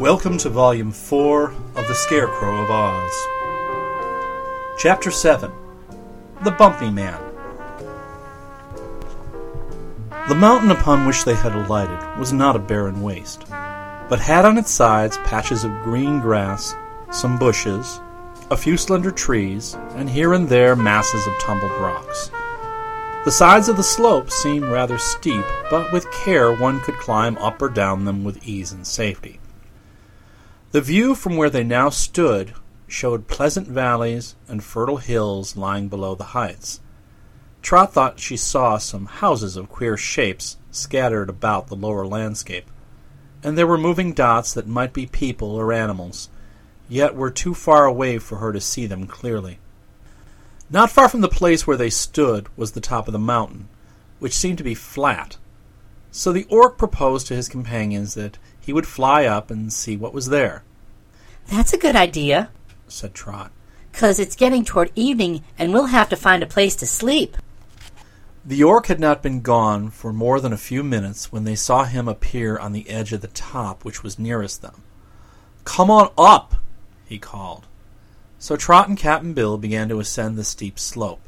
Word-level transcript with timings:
Welcome 0.00 0.38
to 0.38 0.48
Volume 0.48 0.92
4 0.92 1.50
of 1.50 1.88
The 1.88 1.94
Scarecrow 1.94 2.62
of 2.62 2.70
Oz. 2.70 3.12
Chapter 4.78 5.10
7 5.10 5.50
The 6.44 6.52
Bumpy 6.52 6.88
Man. 6.88 7.20
The 10.28 10.36
mountain 10.36 10.70
upon 10.70 11.04
which 11.04 11.24
they 11.24 11.34
had 11.34 11.52
alighted 11.52 12.16
was 12.16 12.32
not 12.32 12.54
a 12.54 12.60
barren 12.60 13.02
waste, 13.02 13.46
but 13.48 14.20
had 14.20 14.44
on 14.44 14.56
its 14.56 14.70
sides 14.70 15.18
patches 15.24 15.64
of 15.64 15.82
green 15.82 16.20
grass, 16.20 16.76
some 17.10 17.36
bushes, 17.36 18.00
a 18.52 18.56
few 18.56 18.76
slender 18.76 19.10
trees, 19.10 19.74
and 19.96 20.08
here 20.08 20.32
and 20.32 20.48
there 20.48 20.76
masses 20.76 21.26
of 21.26 21.36
tumbled 21.40 21.72
rocks. 21.72 22.30
The 23.24 23.32
sides 23.32 23.68
of 23.68 23.76
the 23.76 23.82
slope 23.82 24.30
seemed 24.30 24.66
rather 24.66 24.96
steep, 24.96 25.44
but 25.72 25.92
with 25.92 26.08
care 26.12 26.52
one 26.52 26.78
could 26.82 26.98
climb 26.98 27.36
up 27.38 27.60
or 27.60 27.68
down 27.68 28.04
them 28.04 28.22
with 28.22 28.46
ease 28.46 28.70
and 28.70 28.86
safety. 28.86 29.40
The 30.70 30.80
view 30.82 31.14
from 31.14 31.36
where 31.36 31.48
they 31.48 31.64
now 31.64 31.88
stood 31.88 32.52
showed 32.86 33.26
pleasant 33.26 33.68
valleys 33.68 34.34
and 34.48 34.62
fertile 34.62 34.98
hills 34.98 35.56
lying 35.56 35.88
below 35.88 36.14
the 36.14 36.24
heights. 36.24 36.80
Trot 37.62 37.92
thought 37.92 38.20
she 38.20 38.36
saw 38.36 38.76
some 38.76 39.06
houses 39.06 39.56
of 39.56 39.70
queer 39.70 39.96
shapes 39.96 40.58
scattered 40.70 41.30
about 41.30 41.68
the 41.68 41.76
lower 41.76 42.06
landscape, 42.06 42.66
and 43.42 43.56
there 43.56 43.66
were 43.66 43.78
moving 43.78 44.12
dots 44.12 44.52
that 44.52 44.66
might 44.66 44.92
be 44.92 45.06
people 45.06 45.52
or 45.52 45.72
animals, 45.72 46.28
yet 46.88 47.14
were 47.14 47.30
too 47.30 47.54
far 47.54 47.86
away 47.86 48.18
for 48.18 48.36
her 48.36 48.52
to 48.52 48.60
see 48.60 48.86
them 48.86 49.06
clearly. 49.06 49.58
Not 50.70 50.90
far 50.90 51.08
from 51.08 51.22
the 51.22 51.28
place 51.28 51.66
where 51.66 51.78
they 51.78 51.90
stood 51.90 52.46
was 52.58 52.72
the 52.72 52.80
top 52.80 53.08
of 53.08 53.12
the 53.12 53.18
mountain, 53.18 53.68
which 54.18 54.36
seemed 54.36 54.58
to 54.58 54.64
be 54.64 54.74
flat. 54.74 55.38
So 56.10 56.30
the 56.30 56.46
orc 56.50 56.76
proposed 56.76 57.26
to 57.28 57.36
his 57.36 57.48
companions 57.48 58.14
that 58.14 58.38
he 58.68 58.72
would 58.74 58.86
fly 58.86 59.24
up 59.24 59.50
and 59.50 59.72
see 59.72 59.96
what 59.96 60.12
was 60.12 60.28
there. 60.28 60.62
That's 61.46 61.72
a 61.72 61.78
good 61.78 61.96
idea, 61.96 62.50
said 62.86 63.14
Trot. 63.14 63.50
"'cause 63.94 64.18
it's 64.18 64.36
getting 64.36 64.62
toward 64.62 64.92
evening 64.94 65.42
and 65.58 65.72
we'll 65.72 65.86
have 65.86 66.10
to 66.10 66.16
find 66.16 66.42
a 66.42 66.46
place 66.46 66.76
to 66.76 66.86
sleep. 66.86 67.38
The 68.44 68.62
orc 68.62 68.88
had 68.88 69.00
not 69.00 69.22
been 69.22 69.40
gone 69.40 69.88
for 69.88 70.12
more 70.12 70.38
than 70.38 70.52
a 70.52 70.58
few 70.58 70.84
minutes 70.84 71.32
when 71.32 71.44
they 71.44 71.54
saw 71.54 71.84
him 71.84 72.08
appear 72.08 72.58
on 72.58 72.74
the 72.74 72.90
edge 72.90 73.14
of 73.14 73.22
the 73.22 73.28
top 73.28 73.86
which 73.86 74.02
was 74.02 74.18
nearest 74.18 74.60
them. 74.60 74.82
Come 75.64 75.90
on 75.90 76.10
up, 76.18 76.56
he 77.06 77.18
called. 77.18 77.64
So 78.38 78.54
Trot 78.54 78.86
and 78.86 78.98
Cap'n 78.98 79.32
Bill 79.32 79.56
began 79.56 79.88
to 79.88 79.98
ascend 79.98 80.36
the 80.36 80.44
steep 80.44 80.78
slope, 80.78 81.26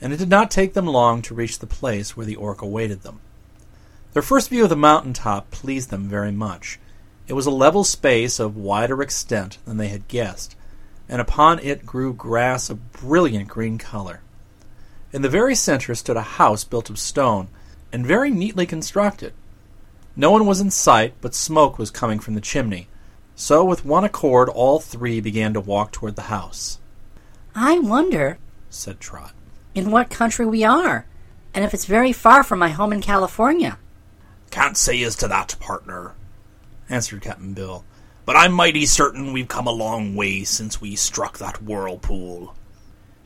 and 0.00 0.12
it 0.12 0.16
did 0.16 0.28
not 0.28 0.50
take 0.50 0.74
them 0.74 0.88
long 0.88 1.22
to 1.22 1.36
reach 1.36 1.60
the 1.60 1.68
place 1.68 2.16
where 2.16 2.26
the 2.26 2.34
orc 2.34 2.62
awaited 2.62 3.02
them. 3.02 3.20
Their 4.14 4.22
first 4.22 4.48
view 4.48 4.62
of 4.62 4.70
the 4.70 4.76
mountain 4.76 5.12
top 5.12 5.50
pleased 5.50 5.90
them 5.90 6.08
very 6.08 6.30
much. 6.30 6.78
It 7.26 7.32
was 7.32 7.46
a 7.46 7.50
level 7.50 7.82
space 7.82 8.38
of 8.38 8.56
wider 8.56 9.02
extent 9.02 9.58
than 9.64 9.76
they 9.76 9.88
had 9.88 10.06
guessed, 10.06 10.54
and 11.08 11.20
upon 11.20 11.58
it 11.58 11.84
grew 11.84 12.14
grass 12.14 12.70
of 12.70 12.92
brilliant 12.92 13.48
green 13.48 13.76
color. 13.76 14.20
In 15.12 15.22
the 15.22 15.28
very 15.28 15.56
center 15.56 15.96
stood 15.96 16.16
a 16.16 16.22
house 16.22 16.62
built 16.62 16.90
of 16.90 16.98
stone, 16.98 17.48
and 17.92 18.06
very 18.06 18.30
neatly 18.30 18.66
constructed. 18.66 19.32
No 20.14 20.30
one 20.30 20.46
was 20.46 20.60
in 20.60 20.70
sight, 20.70 21.14
but 21.20 21.34
smoke 21.34 21.76
was 21.76 21.90
coming 21.90 22.20
from 22.20 22.34
the 22.34 22.40
chimney. 22.40 22.86
So, 23.34 23.64
with 23.64 23.84
one 23.84 24.04
accord, 24.04 24.48
all 24.48 24.78
three 24.78 25.20
began 25.20 25.54
to 25.54 25.60
walk 25.60 25.90
toward 25.90 26.14
the 26.14 26.22
house. 26.22 26.78
I 27.52 27.80
wonder, 27.80 28.38
said 28.70 29.00
Trot. 29.00 29.32
in 29.74 29.90
what 29.90 30.08
country 30.08 30.46
we 30.46 30.62
are, 30.62 31.06
and 31.52 31.64
if 31.64 31.74
it's 31.74 31.84
very 31.84 32.12
far 32.12 32.44
from 32.44 32.60
my 32.60 32.68
home 32.68 32.92
in 32.92 33.00
California. 33.00 33.76
Can't 34.54 34.76
say 34.76 35.02
as 35.02 35.16
to 35.16 35.26
that, 35.26 35.56
partner, 35.58 36.14
answered 36.88 37.22
Cap'n 37.22 37.54
Bill. 37.54 37.84
But 38.24 38.36
I'm 38.36 38.52
mighty 38.52 38.86
certain 38.86 39.32
we've 39.32 39.48
come 39.48 39.66
a 39.66 39.72
long 39.72 40.14
way 40.14 40.44
since 40.44 40.80
we 40.80 40.94
struck 40.94 41.38
that 41.38 41.60
whirlpool. 41.60 42.54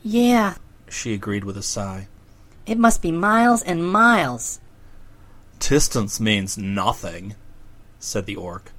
Yeah, 0.03 0.55
She 0.89 1.13
agreed 1.13 1.45
with 1.45 1.59
a 1.59 1.63
sigh. 1.63 2.09
it 2.65 2.79
must 2.79 3.03
be 3.03 3.13
miles 3.13 3.63
and 3.63 3.87
miles. 3.87 4.59
Distance 5.59 6.19
means 6.19 6.57
nothing, 6.57 7.35
said 7.99 8.25
the 8.25 8.37
orc. 8.37 8.73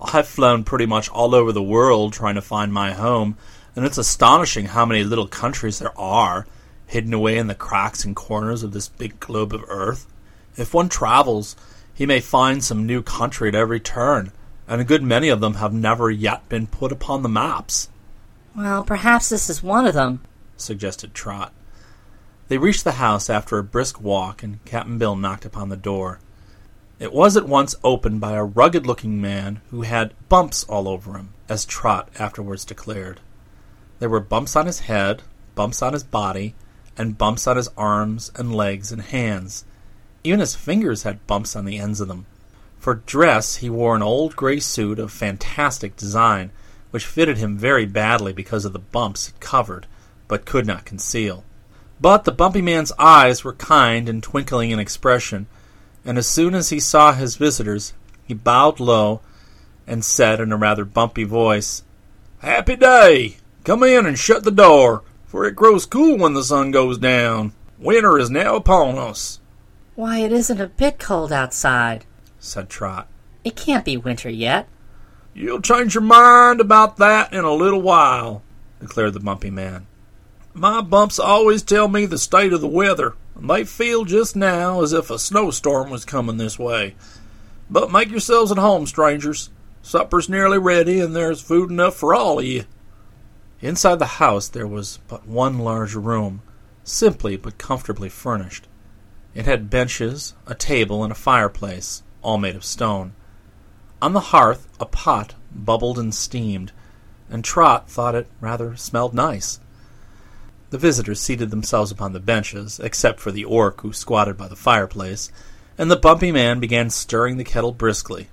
I've 0.00 0.28
flown 0.28 0.62
pretty 0.62 0.86
much 0.86 1.08
all 1.10 1.34
over 1.34 1.50
the 1.50 1.60
world 1.60 2.12
trying 2.12 2.36
to 2.36 2.40
find 2.40 2.72
my 2.72 2.92
home, 2.92 3.36
and 3.74 3.84
it's 3.84 3.98
astonishing 3.98 4.66
how 4.66 4.86
many 4.86 5.02
little 5.02 5.26
countries 5.26 5.80
there 5.80 5.98
are, 5.98 6.46
hidden 6.86 7.12
away 7.12 7.36
in 7.36 7.48
the 7.48 7.54
cracks 7.56 8.04
and 8.04 8.14
corners 8.14 8.62
of 8.62 8.70
this 8.72 8.86
big 8.86 9.18
globe 9.18 9.52
of 9.52 9.64
Earth. 9.66 10.06
If 10.56 10.72
one 10.72 10.88
travels, 10.88 11.56
he 11.96 12.04
may 12.04 12.20
find 12.20 12.62
some 12.62 12.86
new 12.86 13.00
country 13.02 13.48
at 13.48 13.54
every 13.54 13.80
turn, 13.80 14.30
and 14.68 14.82
a 14.82 14.84
good 14.84 15.02
many 15.02 15.30
of 15.30 15.40
them 15.40 15.54
have 15.54 15.72
never 15.72 16.10
yet 16.10 16.46
been 16.50 16.66
put 16.66 16.92
upon 16.92 17.22
the 17.22 17.28
maps, 17.28 17.88
Well, 18.54 18.84
perhaps 18.84 19.30
this 19.30 19.48
is 19.48 19.62
one 19.62 19.86
of 19.86 19.94
them. 19.94 20.20
suggested 20.58 21.14
Trot. 21.14 21.52
They 22.48 22.58
reached 22.58 22.84
the 22.84 22.92
house 22.92 23.30
after 23.30 23.58
a 23.58 23.64
brisk 23.64 24.00
walk, 24.00 24.42
and 24.42 24.62
Cap'n 24.66 24.98
Bill 24.98 25.16
knocked 25.16 25.46
upon 25.46 25.70
the 25.70 25.76
door. 25.76 26.20
It 26.98 27.14
was 27.14 27.34
at 27.34 27.48
once 27.48 27.74
opened 27.82 28.20
by 28.20 28.32
a 28.32 28.44
rugged 28.44 28.86
looking 28.86 29.20
man 29.20 29.62
who 29.70 29.82
had 29.82 30.12
bumps 30.28 30.64
all 30.64 30.88
over 30.88 31.16
him, 31.16 31.30
as 31.48 31.64
Trot 31.64 32.10
afterwards 32.18 32.64
declared. 32.66 33.20
There 34.00 34.10
were 34.10 34.20
bumps 34.20 34.54
on 34.54 34.66
his 34.66 34.80
head, 34.80 35.22
bumps 35.54 35.80
on 35.80 35.94
his 35.94 36.04
body, 36.04 36.54
and 36.96 37.16
bumps 37.18 37.46
on 37.46 37.56
his 37.56 37.70
arms 37.76 38.30
and 38.36 38.54
legs 38.54 38.92
and 38.92 39.00
hands. 39.00 39.64
Even 40.26 40.40
his 40.40 40.56
fingers 40.56 41.04
had 41.04 41.24
bumps 41.28 41.54
on 41.54 41.66
the 41.66 41.78
ends 41.78 42.00
of 42.00 42.08
them. 42.08 42.26
For 42.80 42.96
dress, 42.96 43.58
he 43.58 43.70
wore 43.70 43.94
an 43.94 44.02
old 44.02 44.34
gray 44.34 44.58
suit 44.58 44.98
of 44.98 45.12
fantastic 45.12 45.94
design, 45.94 46.50
which 46.90 47.06
fitted 47.06 47.38
him 47.38 47.56
very 47.56 47.86
badly 47.86 48.32
because 48.32 48.64
of 48.64 48.72
the 48.72 48.80
bumps 48.80 49.28
it 49.28 49.38
covered, 49.38 49.86
but 50.26 50.44
could 50.44 50.66
not 50.66 50.84
conceal. 50.84 51.44
But 52.00 52.24
the 52.24 52.32
bumpy 52.32 52.60
man's 52.60 52.90
eyes 52.98 53.44
were 53.44 53.52
kind 53.52 54.08
and 54.08 54.20
twinkling 54.20 54.72
in 54.72 54.80
expression, 54.80 55.46
and 56.04 56.18
as 56.18 56.26
soon 56.26 56.56
as 56.56 56.70
he 56.70 56.80
saw 56.80 57.12
his 57.12 57.36
visitors, 57.36 57.92
he 58.24 58.34
bowed 58.34 58.80
low 58.80 59.20
and 59.86 60.04
said 60.04 60.40
in 60.40 60.50
a 60.50 60.56
rather 60.56 60.84
bumpy 60.84 61.22
voice, 61.22 61.84
Happy 62.38 62.74
day! 62.74 63.36
Come 63.62 63.84
in 63.84 64.06
and 64.06 64.18
shut 64.18 64.42
the 64.42 64.50
door, 64.50 65.04
for 65.28 65.46
it 65.46 65.54
grows 65.54 65.86
cool 65.86 66.18
when 66.18 66.34
the 66.34 66.42
sun 66.42 66.72
goes 66.72 66.98
down. 66.98 67.52
Winter 67.78 68.18
is 68.18 68.28
now 68.28 68.56
upon 68.56 68.98
us. 68.98 69.38
Why, 69.96 70.18
it 70.18 70.30
isn't 70.30 70.60
a 70.60 70.66
bit 70.66 70.98
cold 70.98 71.32
outside. 71.32 72.04
said 72.38 72.68
Trot. 72.68 73.08
It 73.44 73.56
can't 73.56 73.84
be 73.84 73.96
winter 73.96 74.28
yet. 74.28 74.68
You'll 75.32 75.62
change 75.62 75.94
your 75.94 76.02
mind 76.02 76.60
about 76.60 76.98
that 76.98 77.32
in 77.32 77.44
a 77.44 77.54
little 77.54 77.80
while, 77.80 78.42
declared 78.78 79.14
the 79.14 79.20
bumpy 79.20 79.50
man. 79.50 79.86
My 80.52 80.82
bumps 80.82 81.18
always 81.18 81.62
tell 81.62 81.88
me 81.88 82.04
the 82.04 82.18
state 82.18 82.52
of 82.52 82.60
the 82.60 82.68
weather, 82.68 83.14
and 83.34 83.48
they 83.48 83.64
feel 83.64 84.04
just 84.04 84.36
now 84.36 84.82
as 84.82 84.92
if 84.92 85.10
a 85.10 85.18
snowstorm 85.18 85.88
was 85.88 86.04
coming 86.04 86.36
this 86.36 86.58
way. 86.58 86.94
But 87.70 87.90
make 87.90 88.10
yourselves 88.10 88.52
at 88.52 88.58
home, 88.58 88.86
strangers. 88.86 89.48
Supper's 89.80 90.28
nearly 90.28 90.58
ready, 90.58 91.00
and 91.00 91.16
there's 91.16 91.40
food 91.40 91.70
enough 91.70 91.96
for 91.96 92.14
all 92.14 92.38
of 92.38 92.44
you. 92.44 92.64
Inside 93.62 93.98
the 93.98 94.06
house 94.06 94.46
there 94.48 94.66
was 94.66 94.98
but 95.08 95.26
one 95.26 95.58
large 95.58 95.94
room, 95.94 96.42
simply 96.84 97.38
but 97.38 97.56
comfortably 97.56 98.10
furnished. 98.10 98.68
It 99.36 99.44
had 99.44 99.68
benches, 99.68 100.32
a 100.46 100.54
table, 100.54 101.04
and 101.04 101.12
a 101.12 101.14
fireplace, 101.14 102.02
all 102.22 102.38
made 102.38 102.56
of 102.56 102.64
stone. 102.64 103.12
On 104.00 104.14
the 104.14 104.32
hearth 104.32 104.66
a 104.80 104.86
pot 104.86 105.34
bubbled 105.54 105.98
and 105.98 106.14
steamed, 106.14 106.72
and 107.28 107.44
Trot 107.44 107.90
thought 107.90 108.14
it 108.14 108.28
rather 108.40 108.76
smelled 108.76 109.12
nice. 109.12 109.60
The 110.70 110.78
visitors 110.78 111.20
seated 111.20 111.50
themselves 111.50 111.90
upon 111.90 112.14
the 112.14 112.18
benches, 112.18 112.80
except 112.80 113.20
for 113.20 113.30
the 113.30 113.44
orc 113.44 113.82
who 113.82 113.92
squatted 113.92 114.38
by 114.38 114.48
the 114.48 114.56
fireplace, 114.56 115.30
and 115.76 115.90
the 115.90 115.96
bumpy 115.96 116.32
man 116.32 116.58
began 116.58 116.88
stirring 116.88 117.36
the 117.36 117.44
kettle 117.44 117.72
briskly. 117.72 118.28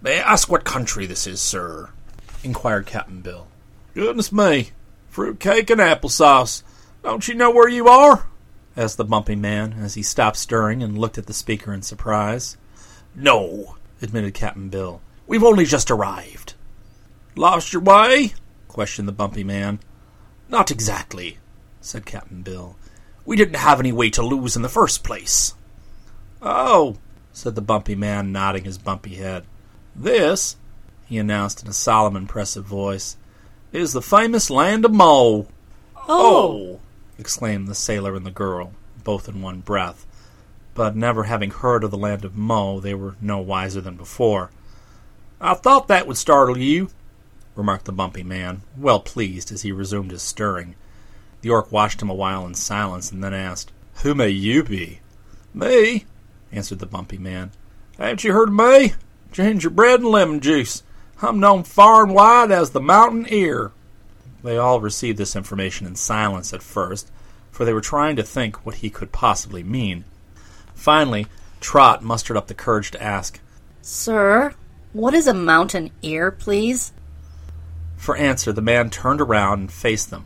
May 0.00 0.18
I 0.18 0.32
ask 0.32 0.50
what 0.50 0.64
country 0.64 1.04
this 1.04 1.26
is, 1.26 1.42
sir? 1.42 1.90
inquired 2.42 2.86
Cap'n 2.86 3.20
Bill. 3.20 3.48
Goodness 3.92 4.32
me. 4.32 4.70
Fruit 5.10 5.40
cake 5.40 5.68
and 5.68 5.80
applesauce. 5.80 6.62
Don't 7.02 7.28
you 7.28 7.34
know 7.34 7.50
where 7.50 7.68
you 7.68 7.86
are? 7.86 8.28
Asked 8.78 8.96
the 8.96 9.04
bumpy 9.04 9.34
man 9.34 9.72
as 9.80 9.94
he 9.94 10.02
stopped 10.04 10.36
stirring 10.36 10.84
and 10.84 10.96
looked 10.96 11.18
at 11.18 11.26
the 11.26 11.34
speaker 11.34 11.74
in 11.74 11.82
surprise. 11.82 12.56
No, 13.12 13.76
admitted 14.00 14.34
Cap'n 14.34 14.68
Bill. 14.68 15.00
we've 15.26 15.42
only 15.42 15.64
just 15.64 15.90
arrived. 15.90 16.54
Lost 17.34 17.72
your 17.72 17.82
way? 17.82 18.34
questioned 18.68 19.08
the 19.08 19.12
bumpy 19.12 19.42
man. 19.42 19.80
Not 20.48 20.70
exactly, 20.70 21.38
said 21.80 22.06
Cap'n 22.06 22.42
Bill. 22.42 22.76
We 23.26 23.36
didn't 23.36 23.56
have 23.56 23.80
any 23.80 23.90
way 23.90 24.10
to 24.10 24.22
lose 24.22 24.54
in 24.54 24.62
the 24.62 24.68
first 24.68 25.02
place. 25.02 25.54
Oh, 26.40 26.98
said 27.32 27.56
the 27.56 27.60
bumpy 27.60 27.96
man, 27.96 28.30
nodding 28.30 28.64
his 28.64 28.78
bumpy 28.78 29.16
head. 29.16 29.44
This, 29.96 30.56
he 31.06 31.18
announced 31.18 31.64
in 31.64 31.68
a 31.68 31.72
solemn, 31.72 32.14
impressive 32.16 32.64
voice, 32.64 33.16
is 33.72 33.92
the 33.92 34.00
famous 34.00 34.50
land 34.50 34.84
of 34.84 34.94
Mo. 34.94 35.48
Oh! 35.96 36.06
oh 36.08 36.80
exclaimed 37.18 37.68
the 37.68 37.74
sailor 37.74 38.14
and 38.14 38.24
the 38.24 38.30
girl, 38.30 38.72
both 39.04 39.28
in 39.28 39.42
one 39.42 39.60
breath. 39.60 40.06
But 40.74 40.96
never 40.96 41.24
having 41.24 41.50
heard 41.50 41.82
of 41.84 41.90
the 41.90 41.98
land 41.98 42.24
of 42.24 42.36
Mo, 42.36 42.80
they 42.80 42.94
were 42.94 43.16
no 43.20 43.38
wiser 43.38 43.80
than 43.80 43.96
before. 43.96 44.50
I 45.40 45.54
thought 45.54 45.88
that 45.88 46.06
would 46.06 46.16
startle 46.16 46.56
you, 46.56 46.90
remarked 47.54 47.84
the 47.84 47.92
bumpy 47.92 48.22
man, 48.22 48.62
well 48.76 49.00
pleased 49.00 49.50
as 49.50 49.62
he 49.62 49.72
resumed 49.72 50.12
his 50.12 50.22
stirring. 50.22 50.76
The 51.40 51.50
orc 51.50 51.70
watched 51.70 52.02
him 52.02 52.10
a 52.10 52.14
while 52.14 52.46
in 52.46 52.54
silence 52.54 53.10
and 53.10 53.22
then 53.22 53.34
asked, 53.34 53.72
Who 54.02 54.14
may 54.14 54.30
you 54.30 54.62
be? 54.62 55.00
Me, 55.52 56.06
answered 56.52 56.78
the 56.78 56.86
bumpy 56.86 57.18
man. 57.18 57.50
Haven't 57.98 58.24
you 58.24 58.32
heard 58.32 58.48
of 58.48 58.54
me? 58.54 58.94
Gingerbread 59.32 60.00
and 60.00 60.08
lemon 60.08 60.40
juice. 60.40 60.82
I'm 61.20 61.40
known 61.40 61.64
far 61.64 62.04
and 62.04 62.14
wide 62.14 62.52
as 62.52 62.70
the 62.70 62.80
Mountain 62.80 63.26
Ear. 63.28 63.72
They 64.48 64.56
all 64.56 64.80
received 64.80 65.18
this 65.18 65.36
information 65.36 65.86
in 65.86 65.94
silence 65.94 66.54
at 66.54 66.62
first, 66.62 67.12
for 67.50 67.66
they 67.66 67.74
were 67.74 67.82
trying 67.82 68.16
to 68.16 68.22
think 68.22 68.64
what 68.64 68.76
he 68.76 68.88
could 68.88 69.12
possibly 69.12 69.62
mean. 69.62 70.06
Finally, 70.74 71.26
Trot 71.60 72.02
mustered 72.02 72.34
up 72.34 72.46
the 72.46 72.54
courage 72.54 72.90
to 72.92 73.02
ask, 73.02 73.40
Sir, 73.82 74.54
what 74.94 75.12
is 75.12 75.26
a 75.26 75.34
mountain 75.34 75.90
ear, 76.00 76.30
please? 76.30 76.94
For 77.98 78.16
answer, 78.16 78.50
the 78.50 78.62
man 78.62 78.88
turned 78.88 79.20
around 79.20 79.58
and 79.60 79.70
faced 79.70 80.08
them, 80.08 80.24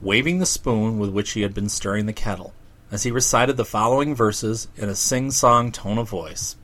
waving 0.00 0.40
the 0.40 0.46
spoon 0.46 0.98
with 0.98 1.10
which 1.10 1.30
he 1.30 1.42
had 1.42 1.54
been 1.54 1.68
stirring 1.68 2.06
the 2.06 2.12
kettle, 2.12 2.52
as 2.90 3.04
he 3.04 3.12
recited 3.12 3.56
the 3.56 3.64
following 3.64 4.16
verses 4.16 4.66
in 4.76 4.88
a 4.88 4.96
sing 4.96 5.30
song 5.30 5.70
tone 5.70 5.98
of 5.98 6.08
voice. 6.08 6.56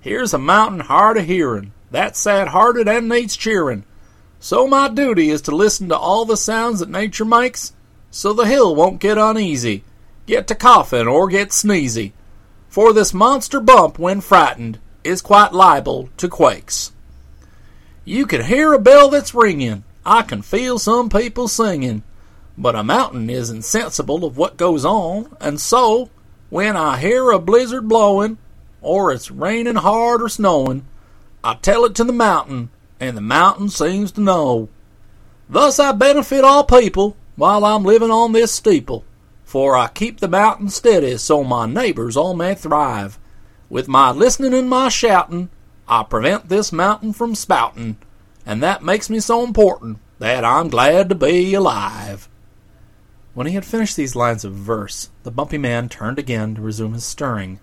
Here's 0.00 0.34
a 0.34 0.38
mountain 0.38 0.80
hard 0.80 1.18
o' 1.18 1.22
hearing, 1.22 1.72
that's 1.92 2.18
sad 2.18 2.48
hearted 2.48 2.88
and 2.88 3.08
needs 3.08 3.36
cheering. 3.36 3.84
So 4.38 4.66
my 4.66 4.88
duty 4.88 5.30
is 5.30 5.42
to 5.42 5.56
listen 5.56 5.88
to 5.88 5.96
all 5.96 6.24
the 6.24 6.36
sounds 6.36 6.80
that 6.80 6.88
nature 6.88 7.24
makes, 7.24 7.72
so 8.10 8.32
the 8.32 8.46
hill 8.46 8.74
won't 8.74 9.00
get 9.00 9.18
uneasy, 9.18 9.84
get 10.26 10.46
to 10.48 10.54
coughing 10.54 11.06
or 11.06 11.28
get 11.28 11.50
sneezy. 11.50 12.12
For 12.68 12.92
this 12.92 13.14
monster 13.14 13.60
bump, 13.60 13.98
when 13.98 14.20
frightened, 14.20 14.78
is 15.02 15.22
quite 15.22 15.52
liable 15.52 16.10
to 16.18 16.28
quakes. 16.28 16.92
You 18.04 18.26
can 18.26 18.44
hear 18.44 18.72
a 18.72 18.78
bell 18.78 19.08
that's 19.08 19.34
ringing, 19.34 19.84
I 20.04 20.22
can 20.22 20.42
feel 20.42 20.78
some 20.78 21.08
people 21.08 21.48
singing, 21.48 22.04
but 22.56 22.76
a 22.76 22.84
mountain 22.84 23.28
is 23.28 23.50
insensible 23.50 24.24
of 24.24 24.36
what 24.36 24.56
goes 24.56 24.84
on, 24.84 25.36
and 25.40 25.60
so, 25.60 26.10
when 26.48 26.76
I 26.76 26.98
hear 26.98 27.30
a 27.30 27.40
blizzard 27.40 27.88
blowing, 27.88 28.38
or 28.80 29.10
it's 29.10 29.32
raining 29.32 29.74
hard 29.74 30.22
or 30.22 30.28
snowing, 30.28 30.86
I 31.42 31.54
tell 31.54 31.84
it 31.84 31.96
to 31.96 32.04
the 32.04 32.12
mountain, 32.12 32.70
and 33.00 33.16
the 33.16 33.20
mountain 33.20 33.68
seems 33.68 34.12
to 34.12 34.20
know. 34.20 34.68
Thus 35.48 35.78
I 35.78 35.92
benefit 35.92 36.44
all 36.44 36.64
people 36.64 37.16
while 37.36 37.64
I'm 37.64 37.84
living 37.84 38.10
on 38.10 38.32
this 38.32 38.52
steeple, 38.52 39.04
for 39.44 39.76
I 39.76 39.88
keep 39.88 40.20
the 40.20 40.28
mountain 40.28 40.68
steady 40.68 41.16
so 41.18 41.44
my 41.44 41.66
neighbors 41.66 42.16
all 42.16 42.34
may 42.34 42.54
thrive. 42.54 43.18
With 43.68 43.88
my 43.88 44.10
listening 44.10 44.54
and 44.54 44.68
my 44.68 44.88
shouting, 44.88 45.50
I 45.88 46.02
prevent 46.02 46.48
this 46.48 46.72
mountain 46.72 47.12
from 47.12 47.34
spouting, 47.34 47.96
and 48.44 48.62
that 48.62 48.82
makes 48.82 49.10
me 49.10 49.20
so 49.20 49.44
important 49.44 49.98
that 50.18 50.44
I'm 50.44 50.68
glad 50.68 51.08
to 51.08 51.14
be 51.14 51.54
alive. 51.54 52.28
When 53.34 53.46
he 53.46 53.54
had 53.54 53.66
finished 53.66 53.96
these 53.96 54.16
lines 54.16 54.44
of 54.44 54.54
verse, 54.54 55.10
the 55.22 55.30
bumpy 55.30 55.58
man 55.58 55.88
turned 55.88 56.18
again 56.18 56.54
to 56.54 56.62
resume 56.62 56.94
his 56.94 57.04
stirring. 57.04 57.60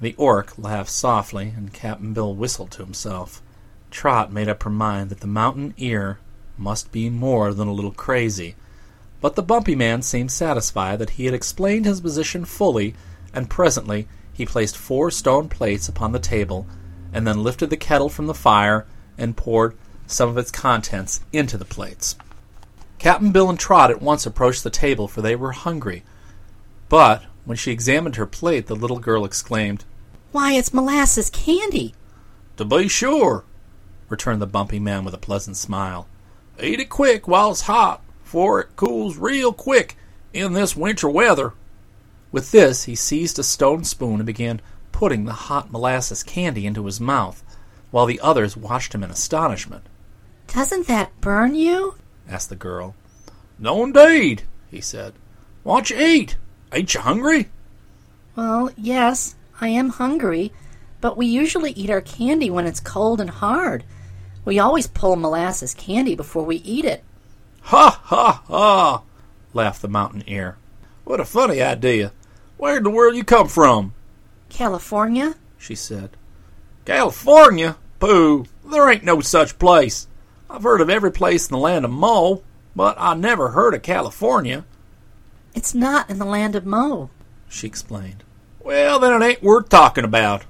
The 0.00 0.16
orc 0.18 0.58
laughed 0.58 0.90
softly, 0.90 1.54
and 1.56 1.72
Cap'n 1.72 2.12
Bill 2.12 2.34
whistled 2.34 2.72
to 2.72 2.84
himself. 2.84 3.40
Trot 3.92 4.32
made 4.32 4.48
up 4.48 4.62
her 4.62 4.70
mind 4.70 5.10
that 5.10 5.20
the 5.20 5.26
mountain 5.26 5.74
ear 5.76 6.18
must 6.58 6.90
be 6.90 7.08
more 7.08 7.54
than 7.54 7.68
a 7.68 7.72
little 7.72 7.92
crazy, 7.92 8.56
but 9.20 9.36
the 9.36 9.42
bumpy 9.42 9.76
man 9.76 10.02
seemed 10.02 10.32
satisfied 10.32 10.98
that 10.98 11.10
he 11.10 11.26
had 11.26 11.34
explained 11.34 11.84
his 11.84 12.00
position 12.00 12.44
fully, 12.44 12.94
and 13.32 13.48
presently 13.48 14.08
he 14.32 14.44
placed 14.44 14.76
four 14.76 15.10
stone 15.10 15.48
plates 15.48 15.88
upon 15.88 16.12
the 16.12 16.18
table, 16.18 16.66
and 17.12 17.26
then 17.26 17.42
lifted 17.42 17.70
the 17.70 17.76
kettle 17.76 18.08
from 18.08 18.26
the 18.26 18.34
fire 18.34 18.86
and 19.16 19.36
poured 19.36 19.76
some 20.06 20.28
of 20.28 20.38
its 20.38 20.50
contents 20.50 21.20
into 21.32 21.56
the 21.56 21.64
plates. 21.64 22.16
Cap'n 22.98 23.32
Bill 23.32 23.50
and 23.50 23.58
Trot 23.58 23.90
at 23.90 24.02
once 24.02 24.26
approached 24.26 24.64
the 24.64 24.70
table, 24.70 25.06
for 25.06 25.22
they 25.22 25.36
were 25.36 25.52
hungry. 25.52 26.02
But 26.88 27.24
when 27.44 27.56
she 27.56 27.72
examined 27.72 28.16
her 28.16 28.26
plate, 28.26 28.66
the 28.66 28.76
little 28.76 28.98
girl 28.98 29.24
exclaimed, 29.24 29.84
Why, 30.30 30.54
it's 30.54 30.72
molasses 30.72 31.28
candy. 31.30 31.94
To 32.56 32.64
be 32.64 32.88
sure, 32.88 33.44
returned 34.12 34.40
the 34.40 34.46
bumpy 34.46 34.78
man 34.78 35.04
with 35.04 35.14
a 35.14 35.18
pleasant 35.18 35.56
smile. 35.56 36.06
Eat 36.62 36.78
it 36.78 36.90
quick 36.90 37.26
while 37.26 37.50
it's 37.50 37.62
hot, 37.62 38.02
for 38.22 38.60
it 38.60 38.76
cools 38.76 39.16
real 39.16 39.52
quick 39.52 39.96
in 40.32 40.52
this 40.52 40.76
winter 40.76 41.08
weather. 41.08 41.54
With 42.30 42.52
this, 42.52 42.84
he 42.84 42.94
seized 42.94 43.38
a 43.38 43.42
stone 43.42 43.84
spoon 43.84 44.16
and 44.16 44.26
began 44.26 44.60
putting 44.92 45.24
the 45.24 45.32
hot 45.32 45.72
molasses 45.72 46.22
candy 46.22 46.66
into 46.66 46.84
his 46.84 47.00
mouth, 47.00 47.42
while 47.90 48.06
the 48.06 48.20
others 48.20 48.56
watched 48.56 48.94
him 48.94 49.02
in 49.02 49.10
astonishment. 49.10 49.84
Doesn't 50.46 50.86
that 50.86 51.18
burn 51.20 51.54
you? 51.54 51.96
asked 52.28 52.50
the 52.50 52.56
girl. 52.56 52.94
No, 53.58 53.82
indeed, 53.82 54.42
he 54.70 54.80
said. 54.80 55.14
What'd 55.62 55.90
you 55.90 55.98
eat? 55.98 56.36
Ain't 56.72 56.92
you 56.94 57.00
hungry? 57.00 57.48
Well, 58.36 58.70
yes, 58.76 59.34
I 59.60 59.68
am 59.68 59.88
hungry, 59.88 60.52
but 61.00 61.16
we 61.16 61.26
usually 61.26 61.72
eat 61.72 61.90
our 61.90 62.00
candy 62.00 62.50
when 62.50 62.66
it's 62.66 62.80
cold 62.80 63.20
and 63.20 63.30
hard. 63.30 63.84
We 64.44 64.58
always 64.58 64.86
pull 64.86 65.16
molasses 65.16 65.74
candy 65.74 66.14
before 66.14 66.44
we 66.44 66.56
eat 66.56 66.84
it. 66.84 67.04
Ha 67.62 68.00
ha 68.02 68.42
ha! 68.46 69.02
laughed 69.54 69.82
the 69.82 69.88
mountain 69.88 70.24
ear. 70.26 70.56
What 71.04 71.20
a 71.20 71.24
funny 71.24 71.62
idea. 71.62 72.12
Where 72.56 72.76
in 72.76 72.82
the 72.82 72.90
world 72.90 73.16
you 73.16 73.24
come 73.24 73.48
from? 73.48 73.94
California? 74.48 75.34
she 75.58 75.74
said. 75.74 76.10
California? 76.84 77.76
Pooh, 78.00 78.46
there 78.64 78.90
ain't 78.90 79.04
no 79.04 79.20
such 79.20 79.58
place. 79.58 80.08
I've 80.50 80.64
heard 80.64 80.80
of 80.80 80.90
every 80.90 81.12
place 81.12 81.48
in 81.48 81.52
the 81.54 81.58
land 81.58 81.84
of 81.84 81.90
Mo, 81.92 82.42
but 82.74 82.96
I 82.98 83.14
never 83.14 83.50
heard 83.50 83.74
of 83.74 83.82
California. 83.82 84.64
It's 85.54 85.74
not 85.74 86.10
in 86.10 86.18
the 86.18 86.24
land 86.24 86.56
of 86.56 86.66
Mo, 86.66 87.10
she 87.48 87.66
explained. 87.66 88.24
Well, 88.60 88.98
then 88.98 89.20
it 89.20 89.24
ain't 89.24 89.42
worth 89.42 89.68
talking 89.68 90.04
about, 90.04 90.44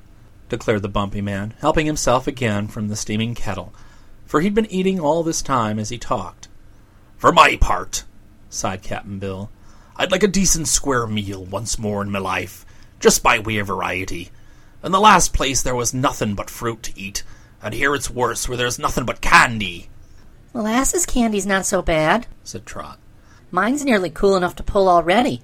declared 0.53 0.83
the 0.83 0.89
bumpy 0.89 1.23
man, 1.23 1.55
helping 1.61 1.87
himself 1.87 2.27
again 2.27 2.69
from 2.69 2.89
the 2.89 2.95
steaming 2.95 3.35
kettle, 3.35 3.73
for 4.27 4.43
he'd 4.43 4.55
been 4.55 4.71
eating 4.71 5.01
all 5.01 5.23
this 5.23 5.41
time 5.41 5.79
as 5.79 5.89
he 5.89 5.97
talked. 5.97 6.47
For 7.17 7.33
my 7.33 7.57
part, 7.57 8.05
sighed 8.51 8.83
Cap'n 8.83 9.19
Bill, 9.19 9.51
I'd 9.97 10.13
like 10.13 10.23
a 10.23 10.29
decent 10.29 10.69
square 10.69 11.07
meal 11.07 11.43
once 11.43 11.79
more 11.79 12.03
in 12.03 12.11
my 12.11 12.19
life, 12.19 12.67
just 13.01 13.23
by 13.23 13.39
way 13.39 13.57
of 13.57 13.69
variety. 13.69 14.31
In 14.85 14.93
the 14.93 15.01
last 15.01 15.33
place 15.33 15.63
there 15.63 15.75
was 15.75 15.95
nothing 15.95 16.35
but 16.35 16.51
fruit 16.51 16.83
to 16.83 17.01
eat, 17.01 17.23
and 17.63 17.73
here 17.73 17.95
it's 17.95 18.11
worse, 18.11 18.47
where 18.47 18.59
there's 18.59 18.79
nothing 18.79 19.07
but 19.07 19.23
candy. 19.23 19.89
Molasses 20.53 21.07
candy's 21.07 21.47
not 21.47 21.65
so 21.65 21.81
bad, 21.81 22.27
said 22.45 22.67
Trot. 22.67 22.99
Mine's 23.51 23.87
nearly 23.87 24.11
cool 24.11 24.37
enough 24.37 24.57
to 24.57 24.63
pull 24.63 24.87
already. 24.87 25.41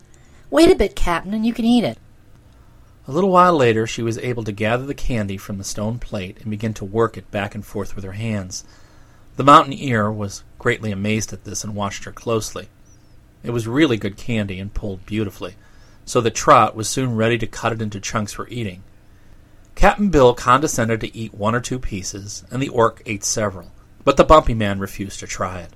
Wait 0.50 0.70
a 0.70 0.74
bit, 0.74 0.94
Captain, 0.94 1.32
and 1.32 1.46
you 1.46 1.54
can 1.54 1.64
eat 1.64 1.84
it. 1.84 1.96
A 3.08 3.12
little 3.12 3.30
while 3.30 3.56
later, 3.56 3.86
she 3.86 4.02
was 4.02 4.18
able 4.18 4.44
to 4.44 4.52
gather 4.52 4.84
the 4.84 4.92
candy 4.92 5.38
from 5.38 5.56
the 5.56 5.64
stone 5.64 5.98
plate 5.98 6.36
and 6.42 6.50
begin 6.50 6.74
to 6.74 6.84
work 6.84 7.16
it 7.16 7.30
back 7.30 7.54
and 7.54 7.64
forth 7.64 7.96
with 7.96 8.04
her 8.04 8.12
hands. 8.12 8.64
The 9.36 9.44
mountain 9.44 9.72
ear 9.72 10.12
was 10.12 10.44
greatly 10.58 10.92
amazed 10.92 11.32
at 11.32 11.44
this 11.44 11.64
and 11.64 11.74
watched 11.74 12.04
her 12.04 12.12
closely. 12.12 12.68
It 13.42 13.52
was 13.52 13.66
really 13.66 13.96
good 13.96 14.18
candy 14.18 14.60
and 14.60 14.74
pulled 14.74 15.06
beautifully, 15.06 15.54
so 16.04 16.20
that 16.20 16.34
Trot 16.34 16.76
was 16.76 16.86
soon 16.86 17.16
ready 17.16 17.38
to 17.38 17.46
cut 17.46 17.72
it 17.72 17.80
into 17.80 17.98
chunks 17.98 18.34
for 18.34 18.46
eating. 18.48 18.82
Cap'n 19.74 20.10
Bill 20.10 20.34
condescended 20.34 21.00
to 21.00 21.16
eat 21.16 21.32
one 21.32 21.54
or 21.54 21.60
two 21.60 21.78
pieces, 21.78 22.44
and 22.50 22.60
the 22.60 22.68
orc 22.68 23.00
ate 23.06 23.24
several, 23.24 23.72
but 24.04 24.18
the 24.18 24.24
bumpy 24.24 24.52
man 24.52 24.80
refused 24.80 25.18
to 25.20 25.26
try 25.26 25.60
it. 25.60 25.70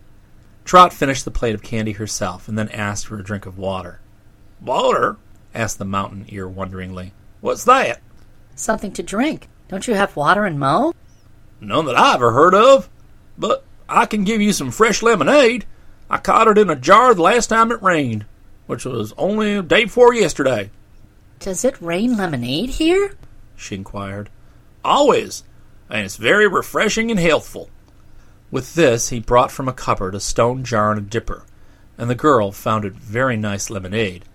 Trot 0.66 0.92
finished 0.92 1.24
the 1.24 1.30
plate 1.30 1.54
of 1.54 1.62
candy 1.62 1.92
herself 1.92 2.46
and 2.46 2.58
then 2.58 2.68
asked 2.68 3.06
for 3.06 3.18
a 3.18 3.24
drink 3.24 3.46
of 3.46 3.56
water. 3.56 4.00
Water? 4.60 5.16
asked 5.54 5.78
the 5.78 5.86
mountain 5.86 6.26
ear 6.28 6.46
wonderingly. 6.46 7.14
What's 7.42 7.64
that? 7.64 8.00
Something 8.54 8.92
to 8.92 9.02
drink. 9.02 9.48
Don't 9.68 9.88
you 9.88 9.94
have 9.94 10.14
water 10.14 10.46
and 10.46 10.60
Mo? 10.60 10.94
None 11.60 11.86
that 11.86 11.98
I 11.98 12.14
ever 12.14 12.32
heard 12.32 12.54
of. 12.54 12.88
But 13.36 13.64
I 13.88 14.06
can 14.06 14.22
give 14.22 14.40
you 14.40 14.52
some 14.52 14.70
fresh 14.70 15.02
lemonade. 15.02 15.66
I 16.08 16.18
caught 16.18 16.46
it 16.46 16.56
in 16.56 16.70
a 16.70 16.76
jar 16.76 17.14
the 17.14 17.22
last 17.22 17.48
time 17.48 17.72
it 17.72 17.82
rained, 17.82 18.26
which 18.66 18.84
was 18.84 19.12
only 19.18 19.56
a 19.56 19.62
day 19.62 19.84
before 19.84 20.14
yesterday. 20.14 20.70
Does 21.40 21.64
it 21.64 21.82
rain 21.82 22.16
lemonade 22.16 22.70
here? 22.70 23.16
she 23.56 23.74
inquired. 23.74 24.30
Always, 24.84 25.42
and 25.90 26.04
it's 26.04 26.16
very 26.16 26.46
refreshing 26.46 27.10
and 27.10 27.18
healthful. 27.18 27.70
With 28.52 28.76
this, 28.76 29.08
he 29.08 29.18
brought 29.18 29.50
from 29.50 29.66
a 29.66 29.72
cupboard 29.72 30.14
a 30.14 30.20
stone 30.20 30.62
jar 30.62 30.92
and 30.92 30.98
a 30.98 31.02
dipper, 31.02 31.44
and 31.98 32.08
the 32.08 32.14
girl 32.14 32.52
found 32.52 32.84
it 32.84 32.92
very 32.92 33.36
nice 33.36 33.68
lemonade. 33.68 34.26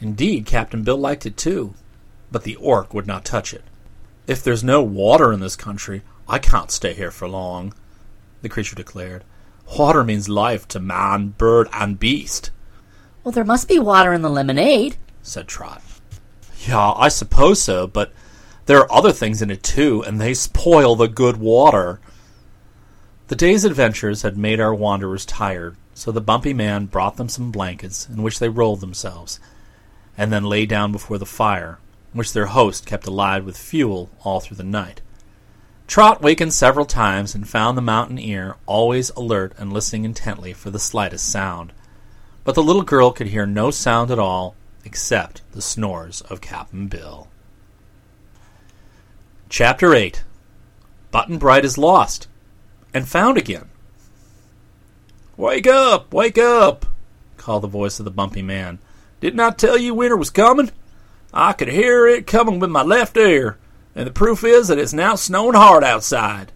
Indeed, 0.00 0.46
Captain 0.46 0.82
Bill 0.82 0.96
liked 0.96 1.26
it 1.26 1.36
too, 1.36 1.74
but 2.30 2.44
the 2.44 2.56
orc 2.56 2.92
would 2.94 3.06
not 3.06 3.24
touch 3.24 3.54
it. 3.54 3.64
If 4.26 4.42
there's 4.42 4.62
no 4.62 4.82
water 4.82 5.32
in 5.32 5.40
this 5.40 5.56
country, 5.56 6.02
I 6.28 6.38
can't 6.38 6.70
stay 6.70 6.92
here 6.92 7.10
for 7.10 7.28
long, 7.28 7.72
the 8.42 8.48
creature 8.48 8.76
declared. 8.76 9.24
Water 9.78 10.04
means 10.04 10.28
life 10.28 10.66
to 10.68 10.80
man, 10.80 11.28
bird, 11.38 11.68
and 11.72 11.98
beast. 11.98 12.50
Well, 13.24 13.32
there 13.32 13.44
must 13.44 13.68
be 13.68 13.78
water 13.78 14.12
in 14.12 14.22
the 14.22 14.30
lemonade, 14.30 14.96
said 15.22 15.48
Trot. 15.48 15.82
Yeah, 16.66 16.92
I 16.92 17.08
suppose 17.08 17.62
so, 17.62 17.86
but 17.86 18.12
there 18.66 18.78
are 18.78 18.92
other 18.92 19.12
things 19.12 19.40
in 19.40 19.50
it 19.50 19.62
too, 19.62 20.02
and 20.02 20.20
they 20.20 20.34
spoil 20.34 20.94
the 20.96 21.08
good 21.08 21.36
water. 21.38 22.00
The 23.28 23.36
day's 23.36 23.64
adventures 23.64 24.22
had 24.22 24.36
made 24.36 24.60
our 24.60 24.74
wanderers 24.74 25.24
tired, 25.24 25.76
so 25.94 26.12
the 26.12 26.20
bumpy 26.20 26.52
man 26.52 26.86
brought 26.86 27.16
them 27.16 27.28
some 27.28 27.50
blankets 27.50 28.08
in 28.08 28.22
which 28.22 28.38
they 28.38 28.48
rolled 28.48 28.80
themselves, 28.80 29.40
and 30.16 30.32
then 30.32 30.44
lay 30.44 30.66
down 30.66 30.92
before 30.92 31.18
the 31.18 31.26
fire, 31.26 31.78
which 32.12 32.32
their 32.32 32.46
host 32.46 32.86
kept 32.86 33.06
alive 33.06 33.44
with 33.44 33.56
fuel 33.56 34.10
all 34.24 34.40
through 34.40 34.56
the 34.56 34.64
night. 34.64 35.00
Trot 35.86 36.20
wakened 36.20 36.52
several 36.52 36.84
times 36.84 37.34
and 37.34 37.48
found 37.48 37.76
the 37.76 37.82
mountain 37.82 38.18
ear 38.18 38.56
always 38.66 39.10
alert 39.10 39.54
and 39.56 39.72
listening 39.72 40.04
intently 40.04 40.52
for 40.52 40.70
the 40.70 40.78
slightest 40.78 41.30
sound. 41.30 41.72
But 42.44 42.54
the 42.54 42.62
little 42.62 42.82
girl 42.82 43.10
could 43.10 43.28
hear 43.28 43.46
no 43.46 43.70
sound 43.70 44.10
at 44.10 44.18
all 44.18 44.54
except 44.84 45.42
the 45.52 45.62
snores 45.62 46.20
of 46.22 46.40
Cap'n 46.40 46.88
Bill. 46.88 47.28
Chapter 49.48 49.94
8 49.94 50.24
Button 51.10 51.38
Bright 51.38 51.64
is 51.64 51.78
lost 51.78 52.28
and 52.92 53.08
found 53.08 53.38
again. 53.38 53.70
Wake 55.38 55.66
up! 55.66 56.12
Wake 56.12 56.36
up! 56.36 56.84
called 57.36 57.62
the 57.62 57.68
voice 57.68 57.98
of 57.98 58.04
the 58.04 58.10
bumpy 58.10 58.42
man. 58.42 58.78
Didn't 59.20 59.40
I 59.40 59.50
tell 59.50 59.78
you 59.78 59.94
winter 59.94 60.16
was 60.16 60.30
coming? 60.30 60.70
I 61.32 61.52
could 61.52 61.68
hear 61.68 62.06
it 62.06 62.26
coming 62.26 62.58
with 62.58 62.70
my 62.70 62.82
left 62.82 63.16
ear, 63.16 63.58
and 63.94 64.06
the 64.06 64.12
proof 64.12 64.44
is 64.44 64.68
that 64.68 64.78
it's 64.78 64.92
now 64.92 65.14
snowing 65.14 65.54
hard 65.54 65.84
outside. 65.84 66.52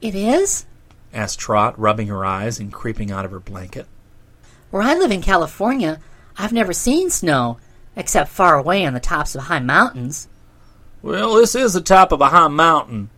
It 0.00 0.14
is? 0.14 0.66
asked 1.12 1.38
Trot, 1.38 1.78
rubbing 1.78 2.08
her 2.08 2.24
eyes 2.24 2.58
and 2.58 2.72
creeping 2.72 3.10
out 3.10 3.24
of 3.24 3.30
her 3.30 3.40
blanket. 3.40 3.86
Where 4.70 4.82
I 4.82 4.94
live 4.94 5.10
in 5.10 5.22
California, 5.22 6.00
I've 6.36 6.52
never 6.52 6.72
seen 6.72 7.10
snow, 7.10 7.58
except 7.94 8.30
far 8.30 8.56
away 8.56 8.84
on 8.84 8.94
the 8.94 9.00
tops 9.00 9.34
of 9.34 9.44
high 9.44 9.60
mountains. 9.60 10.28
Well, 11.02 11.34
this 11.34 11.54
is 11.54 11.74
the 11.74 11.80
top 11.80 12.12
of 12.12 12.20
a 12.20 12.30
high 12.30 12.48
mountain, 12.48 13.10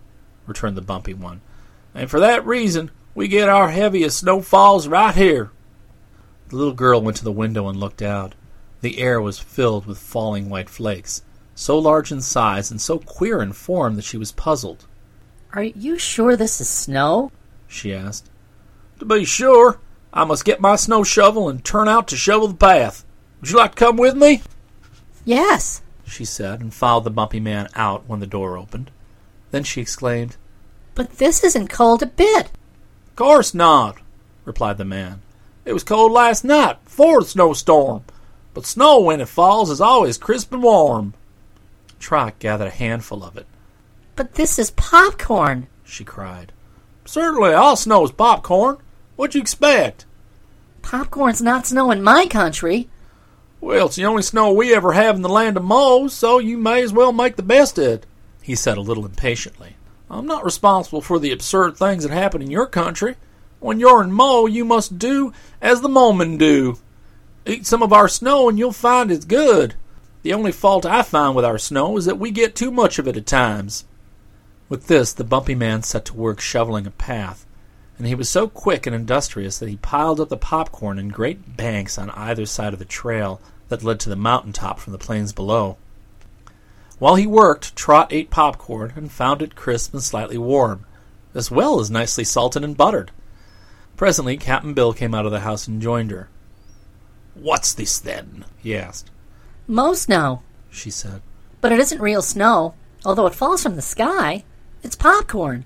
returned 0.47 0.77
the 0.77 0.83
bumpy 0.83 1.15
one, 1.15 1.41
and 1.95 2.11
for 2.11 2.21
that 2.21 2.45
reason 2.45 2.91
we 3.15 3.29
get 3.29 3.49
our 3.49 3.71
heaviest 3.71 4.19
snowfalls 4.19 4.89
right 4.89 5.15
here. 5.15 5.51
The 6.49 6.57
little 6.57 6.75
girl 6.75 7.01
went 7.01 7.17
to 7.19 7.25
the 7.25 7.33
window 7.33 7.69
and 7.69 7.81
looked 7.81 8.03
out. 8.03 8.35
The 8.81 8.99
air 8.99 9.21
was 9.21 9.39
filled 9.39 9.87
with 9.87 9.99
falling 9.99 10.49
white 10.49 10.69
flakes, 10.69 11.23
so 11.55 11.79
large 11.79 12.13
in 12.13 12.21
size 12.21 12.71
and 12.71 12.81
so 12.81 12.99
queer 12.99 13.41
in 13.41 13.53
form 13.53 13.97
that 13.97 14.05
she 14.05 14.17
was 14.17 14.33
puzzled. 14.33 14.87
Are 15.53 15.63
you 15.63 15.99
sure 15.99 16.37
this 16.37 16.61
is 16.61 16.69
snow? 16.69 17.33
she 17.67 17.95
asked. 17.95 18.31
To 18.99 19.05
be 19.05 19.25
sure, 19.25 19.81
I 20.13 20.25
must 20.25 20.45
get 20.45 20.61
my 20.61 20.77
snow 20.77 21.03
shovel 21.03 21.49
and 21.49 21.65
turn 21.65 21.89
out 21.89 22.09
to 22.09 22.17
shovel 22.17 22.49
the 22.49 22.55
path. 22.55 23.05
Would 23.41 23.51
you 23.51 23.57
like 23.57 23.75
to 23.75 23.85
come 23.85 23.97
with 23.97 24.17
me? 24.17 24.43
Yes, 25.25 25.83
she 26.07 26.25
said, 26.25 26.61
and 26.61 26.73
followed 26.73 27.05
the 27.05 27.11
bumpy 27.11 27.41
man 27.41 27.69
out 27.75 28.05
when 28.07 28.21
the 28.21 28.27
door 28.27 28.57
opened. 28.57 28.91
Then 29.51 29.65
she 29.65 29.81
exclaimed, 29.81 30.37
But 30.95 31.19
this 31.19 31.43
isn't 31.43 31.69
cold 31.69 32.03
a 32.03 32.07
bit. 32.07 32.47
Of 33.09 33.17
course 33.17 33.55
not, 33.55 33.99
replied 34.45 34.79
the 34.79 34.85
man. 34.85 35.23
It 35.65 35.73
was 35.73 35.85
cold 35.85 36.13
last 36.13 36.45
night, 36.45 36.85
before 36.85 37.21
the 37.21 37.27
snowstorm, 37.27 38.05
but 38.57 38.65
snow 38.65 38.99
when 38.99 39.21
it 39.21 39.29
falls 39.29 39.69
is 39.69 39.83
always 39.83 40.17
crisp 40.17 40.51
and 40.51 40.63
warm. 40.63 41.13
Trot 41.99 42.39
gathered 42.39 42.69
a 42.69 42.71
handful 42.71 43.23
of 43.23 43.37
it. 43.37 43.45
But 44.15 44.33
this 44.33 44.59
is 44.59 44.71
popcorn, 44.71 45.67
she 45.85 46.05
cried. 46.05 46.53
Certainly, 47.05 47.53
all 47.53 47.77
snow 47.77 48.03
is 48.05 48.13
popcorn. 48.13 48.79
What'd 49.15 49.35
you 49.35 49.43
expect? 49.43 50.07
Popcorn's 50.81 51.43
not 51.43 51.67
snow 51.67 51.91
in 51.91 52.03
my 52.03 52.25
country. 52.25 52.89
Well, 53.61 53.89
it's 53.89 53.97
the 53.97 54.07
only 54.07 54.23
snow 54.23 54.55
we 54.55 54.75
ever 54.75 54.95
have 54.95 55.17
in 55.17 55.23
the 55.23 55.29
land 55.29 55.59
of 55.59 55.63
Mo, 55.63 56.09
so 56.09 56.39
you 56.39 56.57
may 56.57 56.83
as 56.83 56.95
well 56.95 57.13
make 57.13 57.37
the 57.37 57.43
best 57.43 57.77
of 57.77 57.85
it, 57.85 58.07
he 58.41 58.55
said 58.55 58.79
a 58.79 58.81
little 58.81 59.05
impatiently. 59.05 59.77
I'm 60.09 60.25
not 60.25 60.47
responsible 60.47 61.03
for 61.03 61.19
the 61.19 61.33
absurd 61.33 61.77
things 61.77 62.05
that 62.05 62.13
happen 62.13 62.41
in 62.41 62.51
your 62.51 62.67
country. 62.67 63.17
When 63.61 63.81
you're 63.81 64.03
in 64.03 64.13
Mo, 64.13 64.47
you 64.47 64.65
must 64.65 64.99
do 64.99 65.35
as 65.61 65.83
the 65.83 65.89
Momen 65.89 66.39
do. 66.39 66.79
Eat 67.47 67.65
some 67.65 67.83
of 67.83 67.93
our 67.93 68.09
snow 68.09 68.49
and 68.49 68.59
you'll 68.59 68.73
find 68.73 69.11
it's 69.11 69.25
good. 69.25 69.75
The 70.23 70.33
only 70.33 70.51
fault 70.51 70.85
I 70.85 71.03
find 71.03 71.37
with 71.37 71.45
our 71.45 71.59
snow 71.59 71.97
is 71.97 72.05
that 72.07 72.19
we 72.19 72.33
get 72.33 72.57
too 72.57 72.73
much 72.73 72.99
of 72.99 73.07
it 73.07 73.17
at 73.17 73.27
times. 73.27 73.85
With 74.69 74.89
this, 74.89 75.13
the 75.13 75.23
bumpy 75.23 75.55
man 75.55 75.85
set 75.85 76.07
to 76.07 76.17
work 76.17 76.41
shoveling 76.41 76.89
a 76.89 76.91
path, 76.91 77.47
and 77.99 78.07
he 78.09 78.17
was 78.17 78.29
so 78.29 78.49
quick 78.49 78.85
and 78.85 78.97
industrious 78.97 79.59
that 79.59 79.69
he 79.69 79.77
piled 79.77 80.19
up 80.19 80.29
the 80.29 80.37
popcorn 80.37 80.99
in 80.99 81.09
great 81.09 81.57
banks 81.57 81.99
on 81.99 82.11
either 82.11 82.47
side 82.47 82.73
of 82.73 82.81
the 82.81 82.85
trail 82.85 83.41
that 83.69 83.85
led 83.85 84.01
to 84.01 84.09
the 84.09 84.17
mountain 84.17 84.53
top 84.53 84.81
from 84.81 84.93
the 84.93 84.99
plains 84.99 85.33
below. 85.33 85.77
While 86.99 87.15
he 87.15 87.29
worked, 87.29 87.77
Trot 87.77 88.13
ate 88.13 88.31
popcorn 88.31 88.95
and 88.97 89.13
found 89.13 89.41
it 89.41 89.55
crisp 89.55 89.95
and 89.95 90.03
slightly 90.03 90.39
warm, 90.39 90.85
as 91.33 91.49
well 91.49 91.79
as 91.79 91.93
nicely 91.93 92.25
salted 92.25 92.65
and 92.65 92.77
buttered. 92.77 93.13
Presently, 93.97 94.37
Cap'n 94.37 94.75
Bill 94.75 94.93
came 94.93 95.15
out 95.15 95.27
of 95.27 95.33
the 95.33 95.41
house 95.41 95.69
and 95.69 95.81
joined 95.81 96.11
her. 96.11 96.29
What's 97.41 97.75
this, 97.75 97.99
then? 97.99 98.45
he 98.59 98.77
asked. 98.77 99.11
Mo 99.67 99.95
snow, 99.95 100.43
she 100.71 100.91
said. 100.91 101.23
But 101.61 101.73
it 101.73 101.79
isn't 101.81 102.01
real 102.01 102.23
snow, 102.23 102.75
although 103.05 103.27
it 103.27 103.35
falls 103.35 103.63
from 103.63 103.77
the 103.77 103.83
sky. 103.83 104.45
It's 104.83 104.97
popcorn. 104.97 105.65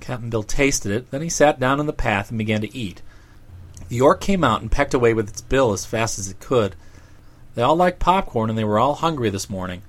Cap'n 0.00 0.30
Bill 0.30 0.42
tasted 0.42 0.92
it, 0.92 1.10
then 1.10 1.22
he 1.22 1.28
sat 1.28 1.60
down 1.60 1.80
on 1.80 1.86
the 1.86 1.92
path 1.92 2.30
and 2.30 2.38
began 2.38 2.60
to 2.62 2.76
eat. 2.76 3.02
The 3.88 4.00
orc 4.00 4.20
came 4.20 4.44
out 4.44 4.62
and 4.62 4.70
pecked 4.70 4.94
away 4.94 5.12
with 5.14 5.28
its 5.28 5.40
bill 5.40 5.72
as 5.72 5.84
fast 5.84 6.18
as 6.18 6.30
it 6.30 6.40
could. 6.40 6.76
They 7.54 7.62
all 7.62 7.76
liked 7.76 7.98
popcorn, 7.98 8.48
and 8.48 8.58
they 8.58 8.64
were 8.64 8.78
all 8.78 8.94
hungry 8.94 9.30
this 9.30 9.50
morning. 9.50 9.82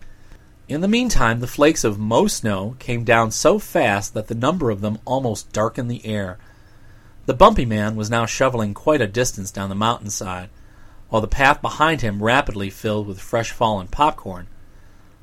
In 0.68 0.82
the 0.82 0.88
meantime, 0.88 1.40
the 1.40 1.48
flakes 1.48 1.84
of 1.84 2.00
Mo 2.00 2.28
snow 2.28 2.76
came 2.80 3.04
down 3.04 3.32
so 3.32 3.60
fast 3.60 4.14
that 4.14 4.28
the 4.28 4.36
number 4.36 4.70
of 4.70 4.82
them 4.82 5.00
almost 5.06 5.54
darkened 5.54 5.92
the 5.92 6.06
air. 6.06 6.40
The 7.28 7.34
bumpy 7.34 7.66
man 7.66 7.96
was 7.96 8.10
now 8.10 8.26
shoveling 8.26 8.74
quite 8.74 9.02
a 9.02 9.08
distance 9.08 9.52
down 9.52 9.70
the 9.70 9.76
mountainside, 9.76 10.50
while 11.12 11.22
the 11.22 11.28
path 11.28 11.62
behind 11.62 12.00
him 12.00 12.24
rapidly 12.24 12.70
filled 12.70 13.06
with 13.06 13.20
fresh 13.20 13.52
fallen 13.52 13.86
popcorn. 13.86 14.48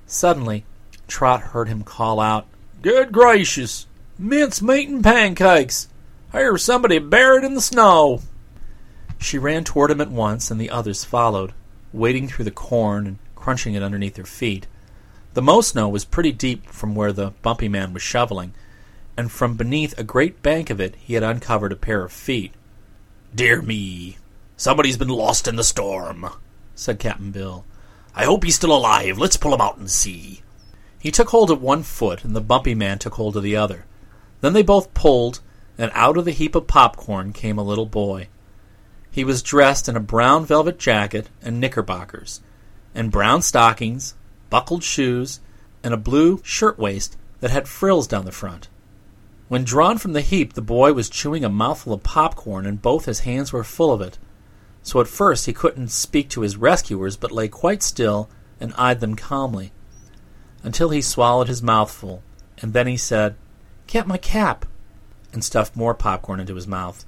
Suddenly, 0.06 0.66
Trot 1.06 1.40
heard 1.40 1.66
him 1.66 1.82
call 1.82 2.20
out, 2.20 2.46
Good 2.82 3.10
gracious! 3.10 3.86
Mince 4.18 4.60
meat 4.60 4.90
and 4.90 5.02
pancakes! 5.02 5.88
Here's 6.30 6.62
somebody 6.62 6.98
buried 6.98 7.42
in 7.42 7.54
the 7.54 7.62
snow! 7.62 8.20
She 9.18 9.38
ran 9.38 9.64
toward 9.64 9.90
him 9.90 10.02
at 10.02 10.10
once, 10.10 10.50
and 10.50 10.60
the 10.60 10.68
others 10.68 11.04
followed, 11.04 11.54
wading 11.94 12.28
through 12.28 12.44
the 12.44 12.50
corn 12.50 13.06
and 13.06 13.18
crunching 13.34 13.72
it 13.72 13.82
underneath 13.82 14.14
their 14.14 14.26
feet. 14.26 14.66
The 15.32 15.40
Mo 15.40 15.62
snow 15.62 15.88
was 15.88 16.04
pretty 16.04 16.32
deep 16.32 16.66
from 16.68 16.94
where 16.94 17.14
the 17.14 17.32
bumpy 17.40 17.66
man 17.66 17.94
was 17.94 18.02
shoveling, 18.02 18.52
and 19.16 19.32
from 19.32 19.56
beneath 19.56 19.98
a 19.98 20.04
great 20.04 20.42
bank 20.42 20.68
of 20.68 20.82
it 20.82 20.96
he 20.96 21.14
had 21.14 21.22
uncovered 21.22 21.72
a 21.72 21.76
pair 21.76 22.02
of 22.02 22.12
feet. 22.12 22.52
Dear 23.34 23.62
me, 23.62 24.18
somebody's 24.58 24.98
been 24.98 25.08
lost 25.08 25.48
in 25.48 25.56
the 25.56 25.64
storm, 25.64 26.28
said 26.74 26.98
Cap'n 26.98 27.30
Bill. 27.30 27.64
I 28.14 28.24
hope 28.24 28.44
he's 28.44 28.56
still 28.56 28.76
alive. 28.76 29.16
Let's 29.16 29.38
pull 29.38 29.54
him 29.54 29.60
out 29.60 29.78
and 29.78 29.90
see. 29.90 30.42
He 30.98 31.10
took 31.10 31.28
hold 31.28 31.50
of 31.50 31.62
one 31.62 31.84
foot, 31.84 32.24
and 32.24 32.36
the 32.36 32.40
bumpy 32.40 32.74
man 32.74 32.98
took 32.98 33.14
hold 33.14 33.36
of 33.36 33.44
the 33.44 33.56
other. 33.56 33.86
Then 34.40 34.52
they 34.52 34.62
both 34.62 34.92
pulled, 34.92 35.40
and 35.78 35.90
out 35.94 36.18
of 36.18 36.24
the 36.24 36.32
heap 36.32 36.54
of 36.54 36.66
popcorn 36.66 37.32
came 37.32 37.56
a 37.56 37.62
little 37.62 37.86
boy. 37.86 38.28
He 39.10 39.22
was 39.24 39.42
dressed 39.42 39.88
in 39.88 39.96
a 39.96 40.00
brown 40.00 40.44
velvet 40.44 40.78
jacket 40.78 41.28
and 41.40 41.60
knickerbockers, 41.60 42.40
and 42.94 43.12
brown 43.12 43.42
stockings, 43.42 44.14
buckled 44.50 44.82
shoes, 44.82 45.40
and 45.84 45.94
a 45.94 45.98
blue 45.98 46.40
shirtwaist 46.44 47.16
that 47.40 47.50
had 47.50 47.68
frills 47.68 48.08
down 48.08 48.24
the 48.24 48.32
front. 48.32 48.68
When 49.46 49.64
drawn 49.64 49.98
from 49.98 50.12
the 50.12 50.20
heap, 50.20 50.54
the 50.54 50.60
boy 50.62 50.92
was 50.92 51.08
chewing 51.08 51.44
a 51.44 51.48
mouthful 51.48 51.92
of 51.92 52.02
popcorn, 52.02 52.66
and 52.66 52.82
both 52.82 53.04
his 53.04 53.20
hands 53.20 53.52
were 53.52 53.64
full 53.64 53.92
of 53.92 54.00
it. 54.00 54.18
So 54.88 55.02
at 55.02 55.06
first 55.06 55.44
he 55.44 55.52
couldn't 55.52 55.90
speak 55.90 56.30
to 56.30 56.40
his 56.40 56.56
rescuers, 56.56 57.18
but 57.18 57.30
lay 57.30 57.46
quite 57.46 57.82
still 57.82 58.30
and 58.58 58.72
eyed 58.78 59.00
them 59.00 59.16
calmly, 59.16 59.70
until 60.62 60.88
he 60.88 61.02
swallowed 61.02 61.46
his 61.46 61.62
mouthful, 61.62 62.22
and 62.62 62.72
then 62.72 62.86
he 62.86 62.96
said, 62.96 63.36
Get 63.86 64.06
my 64.06 64.16
cap, 64.16 64.64
and 65.30 65.44
stuffed 65.44 65.76
more 65.76 65.92
popcorn 65.92 66.40
into 66.40 66.54
his 66.54 66.66
mouth. 66.66 67.04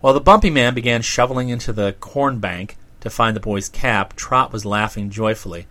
While 0.00 0.14
the 0.14 0.20
bumpy 0.20 0.50
man 0.50 0.72
began 0.72 1.02
shoveling 1.02 1.48
into 1.48 1.72
the 1.72 1.96
corn 1.98 2.38
bank 2.38 2.76
to 3.00 3.10
find 3.10 3.34
the 3.34 3.40
boy's 3.40 3.68
cap, 3.68 4.14
Trot 4.14 4.52
was 4.52 4.64
laughing 4.64 5.10
joyfully, 5.10 5.66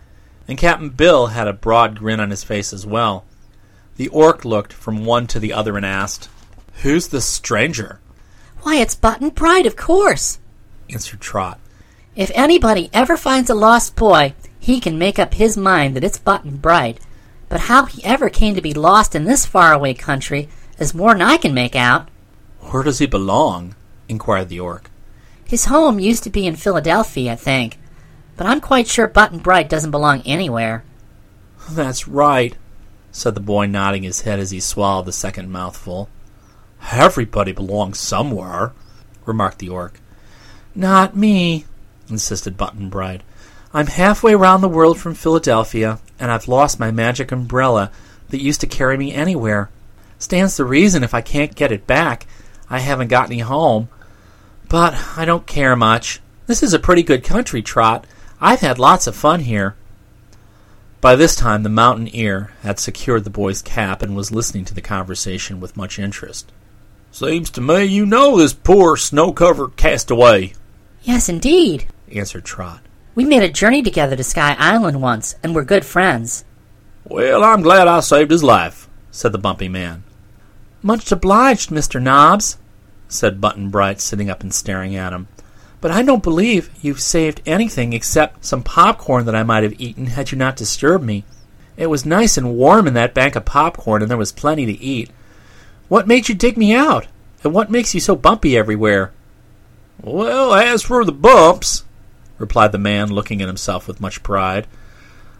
and 0.46 0.58
Cap'n 0.58 0.90
Bill 0.90 1.28
had 1.28 1.48
a 1.48 1.54
broad 1.54 1.98
grin 1.98 2.20
on 2.20 2.28
his 2.28 2.44
face 2.44 2.70
as 2.70 2.84
well. 2.84 3.24
The 3.96 4.08
orc 4.08 4.44
looked 4.44 4.74
from 4.74 5.06
one 5.06 5.26
to 5.28 5.40
the 5.40 5.54
other 5.54 5.78
and 5.78 5.86
asked, 5.86 6.28
Who's 6.82 7.08
this 7.08 7.24
stranger? 7.24 7.98
Why, 8.60 8.76
it's 8.76 8.94
Button 8.94 9.30
Bright, 9.30 9.64
of 9.64 9.74
course, 9.74 10.38
answered 10.90 11.20
Trot. 11.20 11.58
If 12.16 12.30
anybody 12.34 12.90
ever 12.92 13.16
finds 13.16 13.50
a 13.50 13.54
lost 13.54 13.96
boy, 13.96 14.34
he 14.58 14.80
can 14.80 14.98
make 14.98 15.18
up 15.18 15.34
his 15.34 15.56
mind 15.56 15.96
that 15.96 16.04
it's 16.04 16.18
Button 16.18 16.56
Bright. 16.56 17.00
But 17.48 17.62
how 17.62 17.84
he 17.84 18.04
ever 18.04 18.30
came 18.30 18.54
to 18.54 18.62
be 18.62 18.72
lost 18.72 19.14
in 19.14 19.24
this 19.24 19.46
faraway 19.46 19.94
country 19.94 20.48
is 20.78 20.94
more'n 20.94 21.22
I 21.22 21.36
can 21.36 21.54
make 21.54 21.76
out. 21.76 22.08
Where 22.60 22.82
does 22.82 22.98
he 22.98 23.06
belong? 23.06 23.74
inquired 24.08 24.48
the 24.48 24.60
orc. 24.60 24.90
His 25.44 25.66
home 25.66 26.00
used 26.00 26.22
to 26.24 26.30
be 26.30 26.46
in 26.46 26.56
Philadelphia, 26.56 27.32
I 27.32 27.36
think, 27.36 27.78
but 28.36 28.46
I'm 28.46 28.60
quite 28.60 28.88
sure 28.88 29.06
Button 29.06 29.38
Bright 29.38 29.68
doesn't 29.68 29.90
belong 29.90 30.22
anywhere. 30.22 30.84
That's 31.70 32.08
right, 32.08 32.56
said 33.12 33.34
the 33.34 33.40
boy, 33.40 33.66
nodding 33.66 34.02
his 34.02 34.22
head 34.22 34.40
as 34.40 34.50
he 34.50 34.60
swallowed 34.60 35.06
the 35.06 35.12
second 35.12 35.50
mouthful. 35.50 36.08
Everybody 36.90 37.52
belongs 37.52 37.98
somewhere, 37.98 38.72
remarked 39.26 39.58
the 39.58 39.68
orc. 39.68 40.00
Not 40.74 41.16
me, 41.16 41.66
insisted 42.08 42.56
Button 42.56 42.88
Bright. 42.88 43.22
I'm 43.72 43.86
halfway 43.86 44.34
round 44.34 44.62
the 44.62 44.68
world 44.68 44.98
from 44.98 45.14
Philadelphia, 45.14 46.00
and 46.18 46.30
I've 46.30 46.48
lost 46.48 46.80
my 46.80 46.90
magic 46.90 47.30
umbrella 47.30 47.90
that 48.30 48.42
used 48.42 48.60
to 48.62 48.66
carry 48.66 48.96
me 48.96 49.12
anywhere. 49.12 49.70
Stands 50.18 50.56
to 50.56 50.64
reason 50.64 51.04
if 51.04 51.14
I 51.14 51.20
can't 51.20 51.54
get 51.54 51.70
it 51.70 51.86
back, 51.86 52.26
I 52.68 52.80
haven't 52.80 53.08
got 53.08 53.26
any 53.26 53.40
home. 53.40 53.88
But 54.68 54.94
I 55.16 55.24
don't 55.24 55.46
care 55.46 55.76
much. 55.76 56.20
This 56.46 56.62
is 56.62 56.72
a 56.72 56.78
pretty 56.78 57.02
good 57.02 57.22
country, 57.22 57.62
Trot. 57.62 58.06
I've 58.40 58.60
had 58.60 58.78
lots 58.78 59.06
of 59.06 59.14
fun 59.14 59.40
here. 59.40 59.76
By 61.00 61.16
this 61.16 61.36
time, 61.36 61.62
the 61.62 61.68
mountain 61.68 62.08
ear 62.12 62.52
had 62.62 62.80
secured 62.80 63.24
the 63.24 63.30
boy's 63.30 63.62
cap 63.62 64.02
and 64.02 64.16
was 64.16 64.32
listening 64.32 64.64
to 64.66 64.74
the 64.74 64.80
conversation 64.80 65.60
with 65.60 65.76
much 65.76 65.98
interest. 65.98 66.50
Seems 67.12 67.50
to 67.50 67.60
me 67.60 67.84
you 67.84 68.06
know 68.06 68.38
this 68.38 68.52
poor 68.54 68.96
snow 68.96 69.32
covered 69.32 69.76
castaway. 69.76 70.54
Yes, 71.04 71.28
indeed, 71.28 71.86
answered 72.10 72.46
Trot. 72.46 72.80
We 73.14 73.26
made 73.26 73.42
a 73.42 73.48
journey 73.50 73.82
together 73.82 74.16
to 74.16 74.24
Sky 74.24 74.56
Island 74.58 75.02
once, 75.02 75.34
and 75.42 75.54
we're 75.54 75.64
good 75.64 75.84
friends. 75.84 76.46
Well, 77.04 77.44
I'm 77.44 77.60
glad 77.60 77.86
I 77.86 78.00
saved 78.00 78.30
his 78.30 78.42
life, 78.42 78.88
said 79.10 79.32
the 79.32 79.38
bumpy 79.38 79.68
man. 79.68 80.02
Much 80.82 81.12
obliged, 81.12 81.68
Mr. 81.68 82.02
Knobs, 82.02 82.56
said 83.06 83.38
Button 83.38 83.68
Bright, 83.68 84.00
sitting 84.00 84.30
up 84.30 84.42
and 84.42 84.52
staring 84.52 84.96
at 84.96 85.12
him. 85.12 85.28
But 85.82 85.90
I 85.90 86.00
don't 86.00 86.22
believe 86.22 86.70
you've 86.80 87.00
saved 87.00 87.42
anything 87.44 87.92
except 87.92 88.46
some 88.46 88.62
popcorn 88.62 89.26
that 89.26 89.36
I 89.36 89.42
might 89.42 89.62
have 89.62 89.78
eaten 89.78 90.06
had 90.06 90.32
you 90.32 90.38
not 90.38 90.56
disturbed 90.56 91.04
me. 91.04 91.24
It 91.76 91.88
was 91.88 92.06
nice 92.06 92.38
and 92.38 92.56
warm 92.56 92.88
in 92.88 92.94
that 92.94 93.12
bank 93.12 93.36
of 93.36 93.44
popcorn, 93.44 94.00
and 94.00 94.10
there 94.10 94.16
was 94.16 94.32
plenty 94.32 94.64
to 94.64 94.82
eat. 94.82 95.10
What 95.88 96.08
made 96.08 96.30
you 96.30 96.34
dig 96.34 96.56
me 96.56 96.74
out? 96.74 97.08
And 97.42 97.52
what 97.52 97.70
makes 97.70 97.92
you 97.92 98.00
so 98.00 98.16
bumpy 98.16 98.56
everywhere? 98.56 99.12
Well, 100.00 100.54
as 100.54 100.82
for 100.82 101.04
the 101.04 101.12
bumps, 101.12 101.84
replied 102.38 102.72
the 102.72 102.78
man, 102.78 103.10
looking 103.10 103.40
at 103.40 103.48
himself 103.48 103.88
with 103.88 104.00
much 104.00 104.22
pride, 104.22 104.66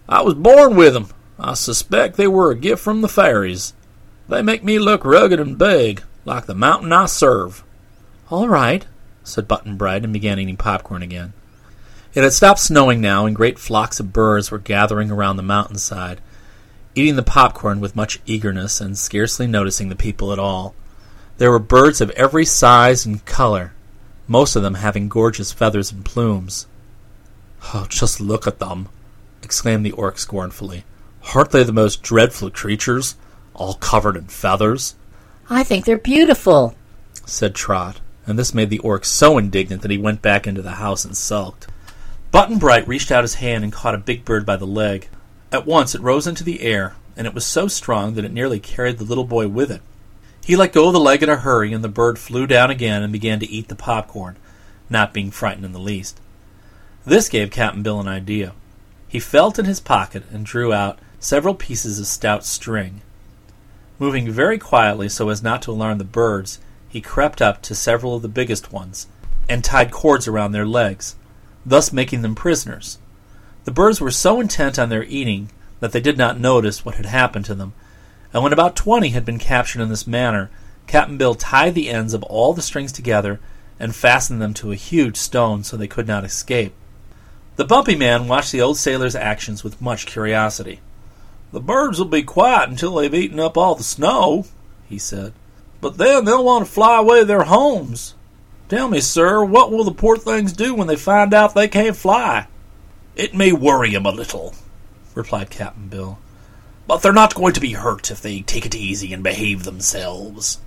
I 0.08 0.22
was 0.22 0.34
born 0.34 0.76
with 0.76 0.94
them. 0.94 1.08
I 1.38 1.54
suspect 1.54 2.16
they 2.16 2.28
were 2.28 2.50
a 2.50 2.56
gift 2.56 2.82
from 2.82 3.00
the 3.00 3.08
fairies. 3.08 3.74
They 4.28 4.42
make 4.42 4.62
me 4.62 4.78
look 4.78 5.04
rugged 5.04 5.40
and 5.40 5.58
big, 5.58 6.02
like 6.24 6.46
the 6.46 6.54
mountain 6.54 6.92
I 6.92 7.06
serve. 7.06 7.64
All 8.30 8.48
right, 8.48 8.86
said 9.22 9.48
Button 9.48 9.76
Bright, 9.76 10.04
and 10.04 10.12
began 10.12 10.38
eating 10.38 10.56
popcorn 10.56 11.02
again. 11.02 11.32
It 12.14 12.22
had 12.22 12.32
stopped 12.32 12.60
snowing 12.60 13.00
now, 13.00 13.26
and 13.26 13.34
great 13.34 13.58
flocks 13.58 13.98
of 13.98 14.12
birds 14.12 14.50
were 14.50 14.58
gathering 14.58 15.10
around 15.10 15.36
the 15.36 15.42
mountainside, 15.42 16.20
eating 16.94 17.16
the 17.16 17.22
popcorn 17.22 17.80
with 17.80 17.96
much 17.96 18.20
eagerness 18.24 18.80
and 18.80 18.96
scarcely 18.96 19.48
noticing 19.48 19.88
the 19.88 19.96
people 19.96 20.32
at 20.32 20.38
all. 20.38 20.74
There 21.38 21.50
were 21.50 21.58
birds 21.58 22.00
of 22.00 22.10
every 22.10 22.44
size 22.44 23.04
and 23.04 23.24
color, 23.24 23.72
most 24.26 24.56
of 24.56 24.62
them 24.62 24.74
having 24.74 25.08
gorgeous 25.08 25.52
feathers 25.52 25.92
and 25.92 26.04
plumes. 26.04 26.66
Oh, 27.72 27.86
just 27.88 28.20
look 28.20 28.46
at 28.46 28.58
them, 28.58 28.88
exclaimed 29.42 29.84
the 29.84 29.92
orc 29.92 30.18
scornfully. 30.18 30.84
Aren't 31.34 31.50
they 31.50 31.62
the 31.62 31.72
most 31.72 32.02
dreadful 32.02 32.50
creatures, 32.50 33.16
all 33.54 33.74
covered 33.74 34.16
in 34.16 34.26
feathers? 34.26 34.94
I 35.48 35.62
think 35.62 35.84
they're 35.84 35.98
beautiful, 35.98 36.74
said 37.26 37.54
Trot, 37.54 38.00
and 38.26 38.38
this 38.38 38.54
made 38.54 38.70
the 38.70 38.78
orc 38.80 39.04
so 39.04 39.38
indignant 39.38 39.82
that 39.82 39.90
he 39.90 39.98
went 39.98 40.22
back 40.22 40.46
into 40.46 40.62
the 40.62 40.72
house 40.72 41.04
and 41.04 41.16
sulked. 41.16 41.68
Button 42.30 42.58
Bright 42.58 42.88
reached 42.88 43.10
out 43.10 43.24
his 43.24 43.34
hand 43.34 43.62
and 43.62 43.72
caught 43.72 43.94
a 43.94 43.98
big 43.98 44.24
bird 44.24 44.44
by 44.44 44.56
the 44.56 44.66
leg. 44.66 45.08
At 45.52 45.66
once 45.66 45.94
it 45.94 46.00
rose 46.00 46.26
into 46.26 46.42
the 46.42 46.62
air, 46.62 46.96
and 47.16 47.26
it 47.26 47.34
was 47.34 47.46
so 47.46 47.68
strong 47.68 48.14
that 48.14 48.24
it 48.24 48.32
nearly 48.32 48.58
carried 48.58 48.98
the 48.98 49.04
little 49.04 49.24
boy 49.24 49.48
with 49.48 49.70
it. 49.70 49.82
He 50.44 50.56
let 50.56 50.72
go 50.72 50.88
of 50.88 50.92
the 50.92 51.00
leg 51.00 51.22
in 51.22 51.30
a 51.30 51.36
hurry, 51.36 51.72
and 51.72 51.82
the 51.82 51.88
bird 51.88 52.18
flew 52.18 52.46
down 52.46 52.70
again 52.70 53.02
and 53.02 53.12
began 53.12 53.40
to 53.40 53.50
eat 53.50 53.68
the 53.68 53.74
popcorn, 53.74 54.36
not 54.90 55.14
being 55.14 55.30
frightened 55.30 55.64
in 55.64 55.72
the 55.72 55.78
least. 55.78 56.20
This 57.06 57.30
gave 57.30 57.50
Cap'n 57.50 57.82
Bill 57.82 57.98
an 57.98 58.08
idea. 58.08 58.52
He 59.08 59.20
felt 59.20 59.58
in 59.58 59.64
his 59.64 59.80
pocket 59.80 60.24
and 60.30 60.44
drew 60.44 60.72
out 60.72 60.98
several 61.18 61.54
pieces 61.54 61.98
of 61.98 62.06
stout 62.06 62.44
string. 62.44 63.00
Moving 63.98 64.30
very 64.30 64.58
quietly 64.58 65.08
so 65.08 65.30
as 65.30 65.42
not 65.42 65.62
to 65.62 65.70
alarm 65.70 65.96
the 65.96 66.04
birds, 66.04 66.58
he 66.88 67.00
crept 67.00 67.40
up 67.40 67.62
to 67.62 67.74
several 67.74 68.16
of 68.16 68.22
the 68.22 68.28
biggest 68.28 68.70
ones 68.72 69.06
and 69.48 69.64
tied 69.64 69.90
cords 69.90 70.28
around 70.28 70.52
their 70.52 70.66
legs, 70.66 71.16
thus 71.64 71.92
making 71.92 72.22
them 72.22 72.34
prisoners. 72.34 72.98
The 73.64 73.70
birds 73.70 74.00
were 74.00 74.10
so 74.10 74.40
intent 74.40 74.78
on 74.78 74.90
their 74.90 75.04
eating 75.04 75.50
that 75.80 75.92
they 75.92 76.00
did 76.00 76.18
not 76.18 76.38
notice 76.38 76.84
what 76.84 76.96
had 76.96 77.06
happened 77.06 77.46
to 77.46 77.54
them, 77.54 77.72
and 78.34 78.42
when 78.42 78.52
about 78.52 78.76
twenty 78.76 79.10
had 79.10 79.24
been 79.24 79.38
captured 79.38 79.80
in 79.80 79.88
this 79.88 80.06
manner, 80.06 80.50
Cap'n 80.88 81.16
Bill 81.16 81.34
tied 81.34 81.74
the 81.74 81.88
ends 81.88 82.12
of 82.12 82.22
all 82.24 82.52
the 82.52 82.60
strings 82.60 82.92
together 82.92 83.40
and 83.78 83.94
fastened 83.94 84.42
them 84.42 84.52
to 84.54 84.72
a 84.72 84.76
huge 84.76 85.16
stone 85.16 85.64
so 85.64 85.76
they 85.76 85.86
could 85.86 86.06
not 86.06 86.24
escape. 86.24 86.74
The 87.56 87.64
bumpy 87.64 87.94
man 87.94 88.26
watched 88.26 88.50
the 88.50 88.60
old 88.60 88.76
sailor's 88.76 89.14
actions 89.14 89.62
with 89.62 89.80
much 89.80 90.06
curiosity. 90.06 90.80
The 91.52 91.60
birds 91.60 91.98
will 92.00 92.06
be 92.06 92.24
quiet 92.24 92.68
until 92.68 92.96
they've 92.96 93.14
eaten 93.14 93.38
up 93.38 93.56
all 93.56 93.76
the 93.76 93.84
snow, 93.84 94.46
he 94.88 94.98
said. 94.98 95.32
But 95.80 95.98
then 95.98 96.24
they'll 96.24 96.44
want 96.44 96.66
to 96.66 96.72
fly 96.72 96.98
away 96.98 97.20
to 97.20 97.24
their 97.24 97.44
homes. 97.44 98.14
Tell 98.68 98.88
me, 98.88 99.00
sir, 99.00 99.44
what 99.44 99.70
will 99.70 99.84
the 99.84 99.92
poor 99.92 100.16
things 100.16 100.52
do 100.52 100.74
when 100.74 100.88
they 100.88 100.96
find 100.96 101.32
out 101.32 101.54
they 101.54 101.68
can't 101.68 101.96
fly? 101.96 102.48
It 103.14 103.34
may 103.34 103.52
worry 103.52 103.94
'em 103.94 104.06
a 104.06 104.10
little, 104.10 104.54
replied 105.14 105.50
Cap'n 105.50 105.86
Bill, 105.88 106.18
but 106.86 107.02
they're 107.02 107.12
not 107.12 107.34
going 107.34 107.54
to 107.54 107.60
be 107.60 107.72
hurt 107.72 108.10
if 108.10 108.20
they 108.20 108.40
take 108.40 108.66
it 108.66 108.74
easy 108.74 109.12
and 109.12 109.22
behave 109.22 109.64
themselves. 109.64 110.60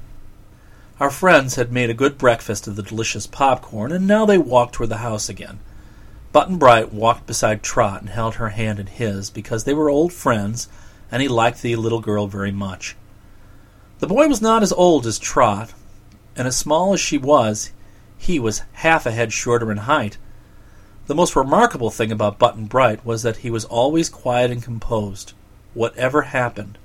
Our 1.00 1.12
friends 1.12 1.56
had 1.56 1.72
made 1.72 1.92
a 1.92 1.94
good 1.94 2.18
breakfast 2.18 2.68
of 2.68 2.76
the 2.76 2.82
delicious 2.82 3.28
popcorn, 3.28 3.92
and 3.92 4.08
now 4.08 4.26
they 4.26 4.38
walked 4.38 4.74
toward 4.74 4.90
the 4.90 4.98
house 4.98 5.30
again. 5.30 5.60
Button 6.32 6.58
Bright 6.58 6.92
walked 6.92 7.28
beside 7.28 7.62
Trot 7.62 8.02
and 8.02 8.10
held 8.10 8.36
her 8.36 8.50
hand 8.50 8.80
in 8.80 8.88
his 8.88 9.30
because 9.30 9.64
they 9.64 9.74
were 9.74 9.90
old 9.90 10.12
friends, 10.12 10.68
and 11.12 11.22
he 11.22 11.28
liked 11.28 11.62
the 11.62 11.76
little 11.76 12.02
girl 12.02 12.28
very 12.28 12.52
much. 12.52 12.96
The 14.00 14.08
boy 14.08 14.28
was 14.28 14.42
not 14.42 14.64
as 14.64 14.74
old 14.74 15.06
as 15.06 15.20
Trot, 15.20 15.74
and 16.36 16.48
as 16.48 16.56
small 16.56 16.94
as 16.94 17.00
she 17.00 17.18
was, 17.18 17.72
he 18.18 18.40
was 18.40 18.64
half 18.74 19.06
a 19.06 19.12
head 19.12 19.32
shorter 19.32 19.72
in 19.72 19.78
height. 19.78 20.18
The 21.06 21.16
most 21.16 21.36
remarkable 21.36 21.92
thing 21.92 22.12
about 22.12 22.40
Button 22.40 22.66
Bright 22.66 23.06
was 23.06 23.24
that 23.24 23.38
he 23.38 23.50
was 23.50 23.66
always 23.66 24.10
quiet 24.10 24.52
and 24.52 24.62
composed, 24.64 25.34
whatever 25.78 26.24
happened, 26.24 26.78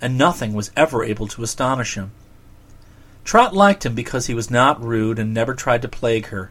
and 0.00 0.18
nothing 0.18 0.52
was 0.52 0.70
ever 0.76 1.02
able 1.02 1.26
to 1.28 1.42
astonish 1.42 1.94
him. 1.94 2.10
Trot 3.24 3.54
liked 3.54 3.86
him 3.86 3.94
because 3.94 4.26
he 4.26 4.34
was 4.34 4.50
not 4.50 4.82
rude 4.82 5.18
and 5.18 5.32
never 5.32 5.54
tried 5.54 5.82
to 5.82 5.88
plague 5.88 6.26
her. 6.26 6.50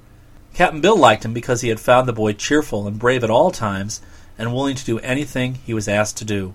Cap'n 0.54 0.82
Bill 0.82 0.98
liked 0.98 1.24
him 1.24 1.34
because 1.34 1.62
he 1.62 1.70
had 1.70 1.80
found 1.80 2.08
the 2.08 2.14
boy 2.14 2.34
cheerful 2.34 2.88
and 2.88 2.98
brave 2.98 3.24
at 3.24 3.30
all 3.30 3.52
times 3.52 4.02
and 4.38 4.54
willing 4.54 4.76
to 4.76 4.86
do 4.86 5.00
anything 5.00 5.56
he 5.66 5.74
was 5.74 5.88
asked 5.88 6.18
to 6.18 6.26
do. 6.26 6.54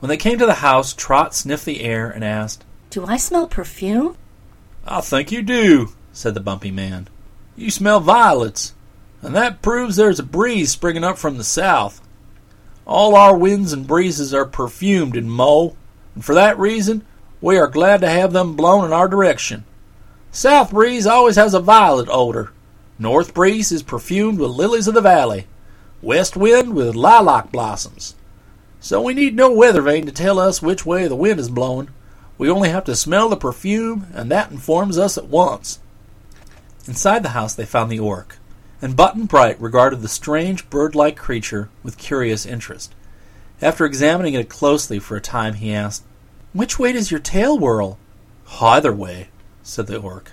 When 0.00 0.08
they 0.08 0.16
came 0.16 0.38
to 0.38 0.46
the 0.46 0.54
house, 0.54 0.92
Trot 0.92 1.34
sniffed 1.34 1.64
the 1.64 1.82
air 1.82 2.10
and 2.10 2.24
asked, 2.24 2.64
Do 2.90 3.06
I 3.06 3.16
smell 3.16 3.46
perfume? 3.46 4.16
I 4.86 5.00
think 5.00 5.32
you 5.32 5.42
do, 5.42 5.92
said 6.12 6.34
the 6.34 6.40
bumpy 6.40 6.70
man. 6.70 7.08
You 7.56 7.70
smell 7.70 8.00
violets, 8.00 8.74
and 9.22 9.34
that 9.34 9.62
proves 9.62 9.96
there's 9.96 10.18
a 10.18 10.22
breeze 10.22 10.70
springing 10.70 11.04
up 11.04 11.16
from 11.16 11.38
the 11.38 11.44
south. 11.44 12.00
All 12.86 13.16
our 13.16 13.36
winds 13.36 13.72
and 13.72 13.86
breezes 13.86 14.32
are 14.32 14.44
perfumed 14.44 15.16
in 15.16 15.28
Mo, 15.28 15.76
and 16.14 16.24
for 16.24 16.34
that 16.34 16.58
reason 16.58 17.04
we 17.40 17.58
are 17.58 17.66
glad 17.66 18.00
to 18.00 18.08
have 18.08 18.32
them 18.32 18.54
blown 18.54 18.84
in 18.84 18.92
our 18.92 19.08
direction. 19.08 19.64
South 20.30 20.70
breeze 20.70 21.06
always 21.06 21.36
has 21.36 21.54
a 21.54 21.60
violet 21.60 22.08
odor. 22.10 22.52
North 22.98 23.34
breeze 23.34 23.72
is 23.72 23.82
perfumed 23.82 24.38
with 24.38 24.50
lilies 24.50 24.88
of 24.88 24.94
the 24.94 25.00
valley. 25.00 25.46
West 26.00 26.36
wind 26.36 26.74
with 26.74 26.94
lilac 26.94 27.50
blossoms. 27.50 28.14
So 28.80 29.02
we 29.02 29.14
need 29.14 29.34
no 29.34 29.50
weather 29.50 29.82
vane 29.82 30.06
to 30.06 30.12
tell 30.12 30.38
us 30.38 30.62
which 30.62 30.86
way 30.86 31.08
the 31.08 31.16
wind 31.16 31.40
is 31.40 31.48
blowing. 31.48 31.88
We 32.38 32.50
only 32.50 32.68
have 32.68 32.84
to 32.84 32.94
smell 32.94 33.28
the 33.28 33.36
perfume, 33.36 34.06
and 34.14 34.30
that 34.30 34.50
informs 34.50 34.98
us 34.98 35.18
at 35.18 35.26
once. 35.26 35.80
Inside 36.86 37.22
the 37.22 37.30
house 37.30 37.54
they 37.54 37.66
found 37.66 37.90
the 37.90 37.98
orc, 37.98 38.38
and 38.82 38.96
Button 38.96 39.26
Bright 39.26 39.60
regarded 39.60 40.02
the 40.02 40.08
strange 40.08 40.68
bird-like 40.68 41.16
creature 41.16 41.68
with 41.82 41.96
curious 41.96 42.44
interest. 42.44 42.94
After 43.62 43.84
examining 43.84 44.34
it 44.34 44.48
closely 44.48 44.98
for 44.98 45.16
a 45.16 45.20
time, 45.20 45.54
he 45.54 45.72
asked, 45.72 46.04
"Which 46.52 46.78
way 46.78 46.92
does 46.92 47.10
your 47.10 47.20
tail 47.20 47.58
whirl?" 47.58 47.98
"Either 48.60 48.92
way," 48.92 49.28
said 49.62 49.86
the 49.86 49.98
orc. 49.98 50.32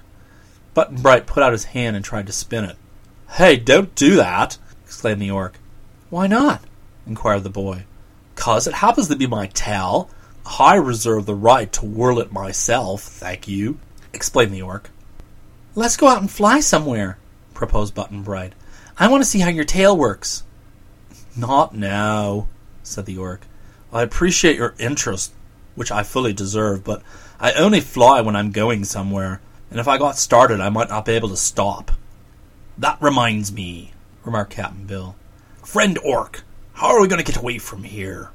Button 0.73 1.01
Bright 1.01 1.25
put 1.25 1.41
out 1.41 1.53
his 1.53 1.65
hand 1.65 1.95
and 1.95 2.03
tried 2.03 2.27
to 2.27 2.33
spin 2.33 2.65
it. 2.65 2.77
"Hey, 3.31 3.55
don't 3.55 3.95
do 3.95 4.15
that!" 4.17 4.57
exclaimed 4.83 5.21
the 5.21 5.31
orc. 5.31 5.57
"Why 6.09 6.27
not?" 6.27 6.61
inquired 7.07 7.43
the 7.43 7.49
boy. 7.49 7.85
"'Cause 8.35 8.67
it 8.67 8.75
happens 8.75 9.07
to 9.07 9.15
be 9.15 9.27
my 9.27 9.47
tail. 9.47 10.09
I 10.59 10.75
reserve 10.75 11.25
the 11.25 11.33
right 11.33 11.71
to 11.73 11.85
whirl 11.85 12.19
it 12.19 12.33
myself, 12.33 13.03
thank 13.03 13.47
you," 13.47 13.79
explained 14.11 14.53
the 14.53 14.61
orc. 14.61 14.89
Let's 15.75 15.95
go 15.95 16.07
out 16.07 16.19
and 16.21 16.29
fly 16.29 16.59
somewhere, 16.59 17.17
proposed 17.53 17.95
Button 17.95 18.23
Bright. 18.23 18.53
I 18.97 19.07
want 19.07 19.23
to 19.23 19.29
see 19.29 19.39
how 19.39 19.49
your 19.49 19.63
tail 19.65 19.97
works. 19.97 20.43
Not 21.35 21.75
now, 21.75 22.47
said 22.83 23.05
the 23.05 23.17
orc. 23.17 23.47
I 23.91 24.01
appreciate 24.01 24.57
your 24.57 24.75
interest, 24.79 25.33
which 25.75 25.91
I 25.91 26.03
fully 26.03 26.33
deserve, 26.33 26.83
but 26.83 27.01
I 27.39 27.53
only 27.53 27.79
fly 27.79 28.21
when 28.21 28.35
I'm 28.35 28.51
going 28.51 28.85
somewhere, 28.85 29.41
and 29.71 29.79
if 29.79 29.87
I 29.87 29.97
got 29.97 30.17
started, 30.17 30.59
I 30.59 30.69
might 30.69 30.89
not 30.89 31.05
be 31.05 31.13
able 31.13 31.29
to 31.29 31.37
stop. 31.37 31.91
That 32.77 33.01
reminds 33.01 33.51
me, 33.51 33.93
remarked 34.23 34.53
Captain 34.53 34.85
Bill. 34.85 35.15
Friend 35.63 35.97
Orc, 36.03 36.43
how 36.73 36.87
are 36.87 37.01
we 37.01 37.07
going 37.07 37.23
to 37.23 37.31
get 37.31 37.41
away 37.41 37.57
from 37.57 37.83
here? 37.83 38.29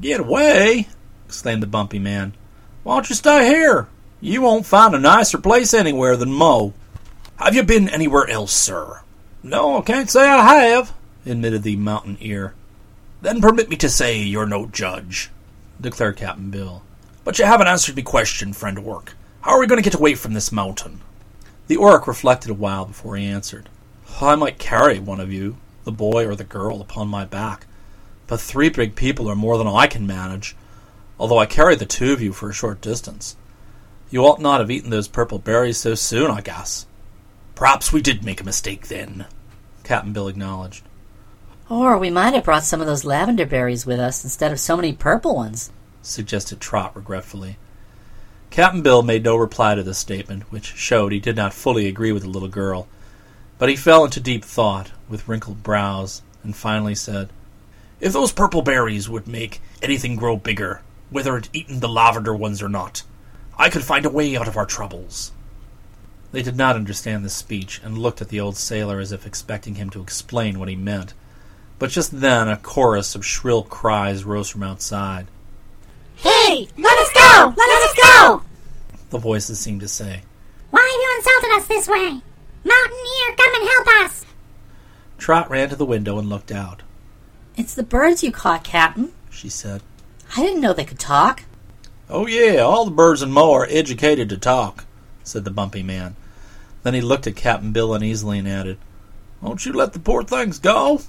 Get 0.00 0.20
away? 0.20 0.88
exclaimed 1.26 1.62
the 1.62 1.66
bumpy 1.66 1.98
man. 1.98 2.34
Why 2.82 2.94
don't 2.94 3.08
you 3.10 3.16
stay 3.16 3.46
here? 3.46 3.88
You 4.20 4.42
won't 4.42 4.66
find 4.66 4.94
a 4.94 4.98
nicer 4.98 5.38
place 5.38 5.74
anywhere 5.74 6.16
than 6.16 6.32
Mo. 6.32 6.72
Have 7.38 7.54
you 7.54 7.62
been 7.62 7.88
anywhere 7.88 8.28
else, 8.28 8.52
sir? 8.52 9.02
No, 9.44 9.78
I 9.78 9.82
can't 9.82 10.10
say 10.10 10.28
I 10.28 10.56
have, 10.56 10.92
admitted 11.24 11.62
the 11.62 11.76
mountain 11.76 12.18
ear. 12.20 12.54
Then 13.22 13.40
permit 13.40 13.68
me 13.68 13.76
to 13.76 13.88
say 13.88 14.18
you're 14.18 14.44
no 14.44 14.66
judge, 14.66 15.30
declared 15.80 16.16
Captain 16.16 16.50
Bill. 16.50 16.82
But 17.22 17.38
you 17.38 17.44
haven't 17.44 17.68
answered 17.68 17.94
me 17.94 18.02
question, 18.02 18.52
friend 18.52 18.76
Orc. 18.76 19.14
How 19.42 19.52
are 19.52 19.60
we 19.60 19.68
going 19.68 19.80
to 19.80 19.88
get 19.88 19.94
away 19.94 20.16
from 20.16 20.32
this 20.32 20.50
mountain? 20.50 21.00
The 21.68 21.76
orc 21.76 22.08
reflected 22.08 22.50
a 22.50 22.54
while 22.54 22.86
before 22.86 23.14
he 23.14 23.26
answered. 23.26 23.68
I 24.20 24.34
might 24.34 24.58
carry 24.58 24.98
one 24.98 25.20
of 25.20 25.32
you, 25.32 25.58
the 25.84 25.92
boy 25.92 26.26
or 26.26 26.34
the 26.34 26.42
girl, 26.42 26.80
upon 26.80 27.06
my 27.06 27.24
back, 27.24 27.68
but 28.26 28.40
three 28.40 28.68
big 28.68 28.96
people 28.96 29.30
are 29.30 29.36
more 29.36 29.56
than 29.58 29.68
I 29.68 29.86
can 29.86 30.08
manage, 30.08 30.56
although 31.20 31.38
I 31.38 31.46
carry 31.46 31.76
the 31.76 31.86
two 31.86 32.12
of 32.12 32.20
you 32.20 32.32
for 32.32 32.50
a 32.50 32.52
short 32.52 32.80
distance. 32.80 33.36
You 34.10 34.24
ought 34.26 34.40
not 34.40 34.58
have 34.58 34.72
eaten 34.72 34.90
those 34.90 35.06
purple 35.06 35.38
berries 35.38 35.78
so 35.78 35.94
soon, 35.94 36.32
I 36.32 36.40
guess. 36.40 36.84
Perhaps 37.58 37.92
we 37.92 38.00
did 38.00 38.24
make 38.24 38.40
a 38.40 38.44
mistake 38.44 38.86
then, 38.86 39.26
Captain 39.82 40.12
Bill 40.12 40.28
acknowledged. 40.28 40.84
Or 41.68 41.98
we 41.98 42.08
might 42.08 42.32
have 42.34 42.44
brought 42.44 42.62
some 42.62 42.80
of 42.80 42.86
those 42.86 43.04
lavender 43.04 43.44
berries 43.46 43.84
with 43.84 43.98
us 43.98 44.22
instead 44.22 44.52
of 44.52 44.60
so 44.60 44.76
many 44.76 44.92
purple 44.92 45.34
ones, 45.34 45.72
suggested 46.00 46.60
Trot 46.60 46.94
regretfully. 46.94 47.56
Captain 48.50 48.80
Bill 48.80 49.02
made 49.02 49.24
no 49.24 49.34
reply 49.34 49.74
to 49.74 49.82
this 49.82 49.98
statement, 49.98 50.44
which 50.52 50.76
showed 50.76 51.10
he 51.10 51.18
did 51.18 51.34
not 51.34 51.52
fully 51.52 51.88
agree 51.88 52.12
with 52.12 52.22
the 52.22 52.28
little 52.28 52.46
girl. 52.46 52.86
But 53.58 53.70
he 53.70 53.74
fell 53.74 54.04
into 54.04 54.20
deep 54.20 54.44
thought, 54.44 54.92
with 55.08 55.26
wrinkled 55.26 55.64
brows, 55.64 56.22
and 56.44 56.54
finally 56.54 56.94
said, 56.94 57.28
If 57.98 58.12
those 58.12 58.30
purple 58.30 58.62
berries 58.62 59.08
would 59.08 59.26
make 59.26 59.60
anything 59.82 60.14
grow 60.14 60.36
bigger, 60.36 60.82
whether 61.10 61.36
it 61.36 61.48
eaten 61.52 61.80
the 61.80 61.88
lavender 61.88 62.36
ones 62.36 62.62
or 62.62 62.68
not, 62.68 63.02
I 63.58 63.68
could 63.68 63.82
find 63.82 64.06
a 64.06 64.10
way 64.10 64.36
out 64.36 64.46
of 64.46 64.56
our 64.56 64.64
troubles. 64.64 65.32
They 66.30 66.42
did 66.42 66.56
not 66.56 66.76
understand 66.76 67.24
this 67.24 67.34
speech, 67.34 67.80
and 67.82 67.96
looked 67.96 68.20
at 68.20 68.28
the 68.28 68.40
old 68.40 68.56
sailor 68.56 69.00
as 69.00 69.12
if 69.12 69.26
expecting 69.26 69.76
him 69.76 69.90
to 69.90 70.02
explain 70.02 70.58
what 70.58 70.68
he 70.68 70.76
meant. 70.76 71.14
But 71.78 71.90
just 71.90 72.20
then 72.20 72.48
a 72.48 72.56
chorus 72.56 73.14
of 73.14 73.24
shrill 73.24 73.62
cries 73.62 74.24
rose 74.24 74.48
from 74.50 74.62
outside. 74.62 75.28
Hey, 76.16 76.68
let 76.76 76.98
us 76.98 77.12
go! 77.12 77.54
Let 77.56 77.82
us 77.82 77.94
go! 78.02 78.42
The 79.10 79.18
voices 79.18 79.58
seemed 79.58 79.80
to 79.80 79.88
say. 79.88 80.22
Why 80.70 80.80
have 80.80 81.00
you 81.00 81.16
insulted 81.18 81.56
us 81.56 81.68
this 81.68 81.88
way? 81.88 82.20
Mountain 82.64 82.98
Ear, 83.20 83.36
come 83.36 83.54
and 83.54 83.68
help 83.68 84.04
us! 84.04 84.26
Trot 85.16 85.48
ran 85.50 85.68
to 85.70 85.76
the 85.76 85.86
window 85.86 86.18
and 86.18 86.28
looked 86.28 86.52
out. 86.52 86.82
It's 87.56 87.74
the 87.74 87.82
birds 87.82 88.22
you 88.22 88.30
caught, 88.30 88.64
Captain, 88.64 89.12
she 89.30 89.48
said. 89.48 89.82
I 90.36 90.42
didn't 90.42 90.60
know 90.60 90.72
they 90.72 90.84
could 90.84 90.98
talk. 90.98 91.44
Oh, 92.10 92.26
yeah, 92.26 92.60
all 92.60 92.84
the 92.84 92.90
birds 92.90 93.22
in 93.22 93.30
Mo 93.30 93.52
are 93.52 93.66
educated 93.70 94.28
to 94.28 94.38
talk, 94.38 94.84
said 95.28 95.44
the 95.44 95.50
bumpy 95.50 95.82
man. 95.82 96.16
Then 96.82 96.94
he 96.94 97.00
looked 97.00 97.26
at 97.26 97.36
Captain 97.36 97.72
Bill 97.72 97.94
uneasily 97.94 98.38
and 98.38 98.48
added, 98.48 98.78
Won't 99.40 99.66
you 99.66 99.72
let 99.72 99.92
the 99.92 99.98
poor 99.98 100.22
things 100.22 100.58
go? 100.58 101.02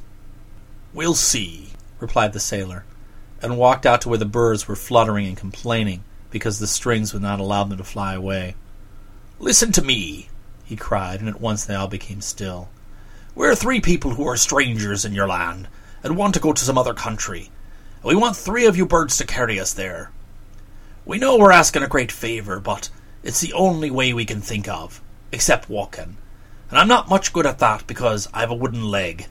We'll 0.93 1.15
see, 1.15 1.69
replied 1.99 2.33
the 2.33 2.39
sailor, 2.39 2.83
and 3.41 3.57
walked 3.57 3.85
out 3.85 4.01
to 4.01 4.09
where 4.09 4.17
the 4.17 4.25
birds 4.25 4.67
were 4.67 4.75
fluttering 4.75 5.27
and 5.27 5.37
complaining 5.37 6.03
because 6.31 6.59
the 6.59 6.67
strings 6.67 7.13
would 7.13 7.21
not 7.21 7.39
allow 7.39 7.63
them 7.63 7.77
to 7.77 7.83
fly 7.83 8.13
away. 8.13 8.55
Listen 9.39 9.71
to 9.71 9.81
me, 9.81 10.29
he 10.65 10.75
cried, 10.75 11.19
and 11.19 11.29
at 11.29 11.41
once 11.41 11.65
they 11.65 11.75
all 11.75 11.87
became 11.87 12.21
still. 12.21 12.69
We're 13.35 13.55
three 13.55 13.79
people 13.79 14.15
who 14.15 14.27
are 14.27 14.37
strangers 14.37 15.05
in 15.05 15.13
your 15.13 15.27
land 15.27 15.67
and 16.03 16.17
want 16.17 16.33
to 16.33 16.39
go 16.39 16.53
to 16.53 16.63
some 16.63 16.77
other 16.77 16.93
country. 16.93 17.49
We 18.03 18.15
want 18.15 18.35
three 18.35 18.65
of 18.65 18.77
you 18.77 18.85
birds 18.85 19.17
to 19.17 19.25
carry 19.25 19.59
us 19.59 19.73
there. 19.73 20.11
We 21.05 21.17
know 21.17 21.37
we're 21.37 21.51
asking 21.51 21.83
a 21.83 21.87
great 21.87 22.11
favor, 22.11 22.59
but 22.59 22.89
it's 23.23 23.41
the 23.41 23.53
only 23.53 23.91
way 23.91 24.13
we 24.13 24.25
can 24.25 24.41
think 24.41 24.67
of, 24.67 25.01
except 25.31 25.69
walking. 25.69 26.17
And 26.69 26.77
I'm 26.77 26.87
not 26.87 27.09
much 27.09 27.33
good 27.33 27.45
at 27.45 27.59
that 27.59 27.87
because 27.87 28.27
I've 28.33 28.51
a 28.51 28.55
wooden 28.55 28.83
leg. 28.83 29.27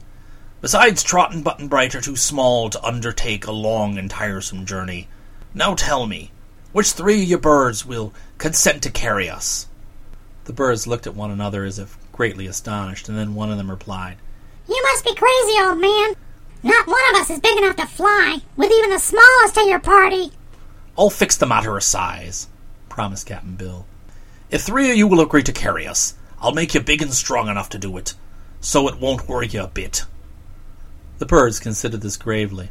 Besides, 0.60 1.02
Trot 1.02 1.32
and 1.32 1.44
Button 1.44 1.68
Bright 1.68 1.94
are 1.94 2.00
too 2.00 2.16
small 2.16 2.68
to 2.70 2.84
undertake 2.84 3.46
a 3.46 3.52
long 3.52 3.96
and 3.96 4.10
tiresome 4.10 4.66
journey. 4.66 5.08
Now 5.54 5.74
tell 5.74 6.06
me, 6.06 6.32
which 6.72 6.92
three 6.92 7.22
of 7.22 7.28
you 7.28 7.38
birds 7.38 7.86
will 7.86 8.12
consent 8.38 8.82
to 8.82 8.90
carry 8.90 9.30
us? 9.30 9.68
The 10.44 10.52
birds 10.52 10.86
looked 10.86 11.06
at 11.06 11.14
one 11.14 11.30
another 11.30 11.64
as 11.64 11.78
if 11.78 11.96
greatly 12.12 12.46
astonished, 12.46 13.08
and 13.08 13.16
then 13.16 13.34
one 13.34 13.50
of 13.50 13.56
them 13.56 13.70
replied, 13.70 14.16
You 14.68 14.82
must 14.90 15.04
be 15.04 15.14
crazy, 15.14 15.60
old 15.60 15.78
man. 15.78 16.14
Not 16.62 16.88
one 16.88 17.14
of 17.14 17.20
us 17.20 17.30
is 17.30 17.38
big 17.38 17.56
enough 17.56 17.76
to 17.76 17.86
fly, 17.86 18.38
with 18.56 18.72
even 18.72 18.90
the 18.90 18.98
smallest 18.98 19.56
of 19.56 19.68
your 19.68 19.78
party. 19.78 20.32
I'll 20.98 21.10
fix 21.10 21.36
the 21.36 21.46
matter 21.46 21.76
of 21.76 21.84
size, 21.84 22.48
promised 22.98 23.26
Captain 23.28 23.54
Bill. 23.54 23.86
If 24.50 24.62
three 24.62 24.90
of 24.90 24.96
you 24.96 25.06
will 25.06 25.20
agree 25.20 25.44
to 25.44 25.52
carry 25.52 25.86
us, 25.86 26.16
I'll 26.40 26.52
make 26.52 26.74
you 26.74 26.80
big 26.80 27.00
and 27.00 27.14
strong 27.14 27.46
enough 27.46 27.68
to 27.68 27.78
do 27.78 27.96
it, 27.96 28.14
so 28.60 28.88
it 28.88 28.98
won't 28.98 29.28
worry 29.28 29.46
you 29.46 29.62
a 29.62 29.68
bit. 29.68 30.04
The 31.18 31.24
birds 31.24 31.60
considered 31.60 32.00
this 32.00 32.16
gravely. 32.16 32.70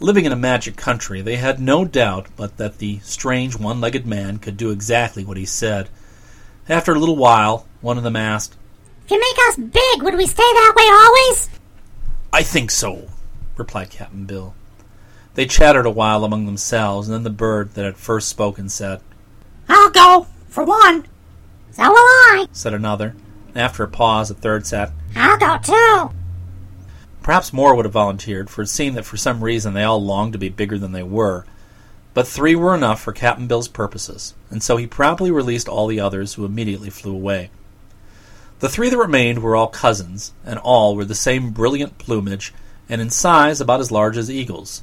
Living 0.00 0.24
in 0.24 0.32
a 0.32 0.36
magic 0.36 0.76
country, 0.76 1.20
they 1.20 1.36
had 1.36 1.60
no 1.60 1.84
doubt 1.84 2.28
but 2.34 2.56
that 2.56 2.78
the 2.78 3.00
strange 3.00 3.58
one 3.58 3.78
legged 3.78 4.06
man 4.06 4.38
could 4.38 4.56
do 4.56 4.70
exactly 4.70 5.22
what 5.22 5.36
he 5.36 5.44
said. 5.44 5.90
After 6.66 6.94
a 6.94 6.98
little 6.98 7.16
while, 7.16 7.66
one 7.82 7.98
of 7.98 8.04
them 8.04 8.16
asked, 8.16 8.56
If 9.04 9.10
you 9.10 9.20
make 9.20 9.48
us 9.48 9.56
big, 9.56 10.02
would 10.02 10.16
we 10.16 10.26
stay 10.26 10.36
that 10.40 10.72
way 10.74 10.84
always? 10.88 11.50
I 12.32 12.42
think 12.42 12.70
so, 12.70 13.08
replied 13.58 13.90
Captain 13.90 14.24
Bill. 14.24 14.54
They 15.34 15.44
chattered 15.44 15.84
a 15.84 15.90
while 15.90 16.24
among 16.24 16.46
themselves, 16.46 17.06
and 17.06 17.14
then 17.14 17.22
the 17.22 17.28
bird 17.28 17.74
that 17.74 17.84
had 17.84 17.98
first 17.98 18.30
spoken 18.30 18.70
said, 18.70 19.02
I'll 19.68 19.90
go, 19.90 20.26
for 20.48 20.64
one. 20.64 21.06
So 21.72 21.82
will 21.88 21.96
I, 21.96 22.46
said 22.52 22.74
another. 22.74 23.14
And 23.48 23.58
after 23.58 23.82
a 23.82 23.88
pause, 23.88 24.30
a 24.30 24.34
third 24.34 24.66
said, 24.66 24.92
I'll 25.14 25.38
go 25.38 25.58
too. 25.58 26.14
Perhaps 27.22 27.52
more 27.52 27.74
would 27.74 27.84
have 27.84 27.92
volunteered, 27.92 28.48
for 28.48 28.62
it 28.62 28.68
seemed 28.68 28.96
that 28.96 29.04
for 29.04 29.16
some 29.16 29.44
reason 29.44 29.74
they 29.74 29.84
all 29.84 30.02
longed 30.02 30.32
to 30.32 30.38
be 30.38 30.48
bigger 30.48 30.78
than 30.78 30.92
they 30.92 31.02
were. 31.02 31.44
But 32.14 32.26
three 32.26 32.56
were 32.56 32.74
enough 32.74 33.02
for 33.02 33.12
Captain 33.12 33.46
Bill's 33.46 33.68
purposes, 33.68 34.34
and 34.50 34.62
so 34.62 34.76
he 34.76 34.86
promptly 34.86 35.30
released 35.30 35.68
all 35.68 35.86
the 35.86 36.00
others, 36.00 36.34
who 36.34 36.44
immediately 36.44 36.90
flew 36.90 37.12
away. 37.14 37.50
The 38.60 38.68
three 38.68 38.90
that 38.90 38.96
remained 38.96 39.40
were 39.40 39.54
all 39.54 39.68
cousins, 39.68 40.32
and 40.44 40.58
all 40.58 40.96
were 40.96 41.04
the 41.04 41.14
same 41.14 41.50
brilliant 41.50 41.98
plumage, 41.98 42.52
and 42.88 43.00
in 43.00 43.10
size 43.10 43.60
about 43.60 43.80
as 43.80 43.92
large 43.92 44.16
as 44.16 44.30
eagles. 44.30 44.82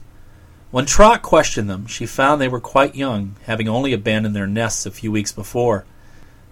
When 0.75 0.85
Trot 0.85 1.21
questioned 1.21 1.69
them, 1.69 1.87
she 1.87 2.05
found 2.05 2.41
they 2.41 2.49
were 2.49 2.59
quite 2.59 2.95
young, 2.95 3.37
having 3.45 3.69
only 3.69 3.93
abandoned 3.93 4.35
their 4.35 4.45
nests 4.45 4.85
a 4.85 4.91
few 4.91 5.09
weeks 5.09 5.31
before. 5.31 5.85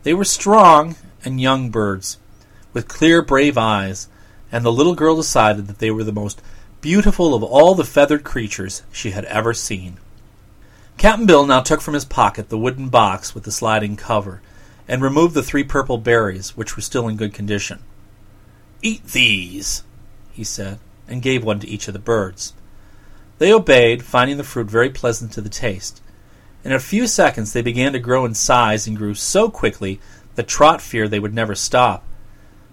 They 0.03 0.13
were 0.13 0.23
strong 0.23 0.95
and 1.25 1.41
young 1.41 1.69
birds, 1.69 2.19
with 2.71 2.87
clear, 2.87 3.21
brave 3.21 3.57
eyes, 3.57 4.07
and 4.49 4.63
the 4.63 4.71
little 4.71 4.95
girl 4.95 5.17
decided 5.17 5.67
that 5.67 5.79
they 5.79 5.91
were 5.91 6.05
the 6.05 6.13
most 6.13 6.41
beautiful 6.79 7.35
of 7.35 7.43
all 7.43 7.75
the 7.75 7.83
feathered 7.83 8.23
creatures 8.23 8.83
she 8.93 9.11
had 9.11 9.25
ever 9.25 9.53
seen. 9.53 9.97
Captain 10.95 11.25
Bill 11.25 11.45
now 11.45 11.59
took 11.59 11.81
from 11.81 11.93
his 11.93 12.05
pocket 12.05 12.47
the 12.47 12.57
wooden 12.57 12.87
box 12.87 13.35
with 13.35 13.43
the 13.43 13.51
sliding 13.51 13.97
cover, 13.97 14.41
and 14.87 15.01
removed 15.01 15.33
the 15.33 15.43
three 15.43 15.65
purple 15.65 15.97
berries, 15.97 16.55
which 16.55 16.77
were 16.77 16.81
still 16.81 17.09
in 17.09 17.17
good 17.17 17.33
condition. 17.33 17.79
Eat 18.81 19.03
these, 19.07 19.83
he 20.31 20.45
said, 20.45 20.79
and 21.09 21.21
gave 21.21 21.43
one 21.43 21.59
to 21.59 21.67
each 21.67 21.89
of 21.89 21.93
the 21.93 21.99
birds. 21.99 22.53
They 23.43 23.51
obeyed, 23.51 24.05
finding 24.05 24.37
the 24.37 24.45
fruit 24.45 24.67
very 24.67 24.89
pleasant 24.89 25.33
to 25.33 25.41
the 25.41 25.49
taste. 25.49 26.01
In 26.63 26.71
a 26.71 26.79
few 26.79 27.07
seconds 27.07 27.51
they 27.51 27.61
began 27.61 27.91
to 27.91 27.99
grow 27.99 28.23
in 28.23 28.35
size 28.35 28.87
and 28.87 28.95
grew 28.95 29.15
so 29.15 29.49
quickly 29.49 29.99
that 30.35 30.47
Trot 30.47 30.79
feared 30.81 31.11
they 31.11 31.19
would 31.19 31.33
never 31.33 31.53
stop. 31.53 32.05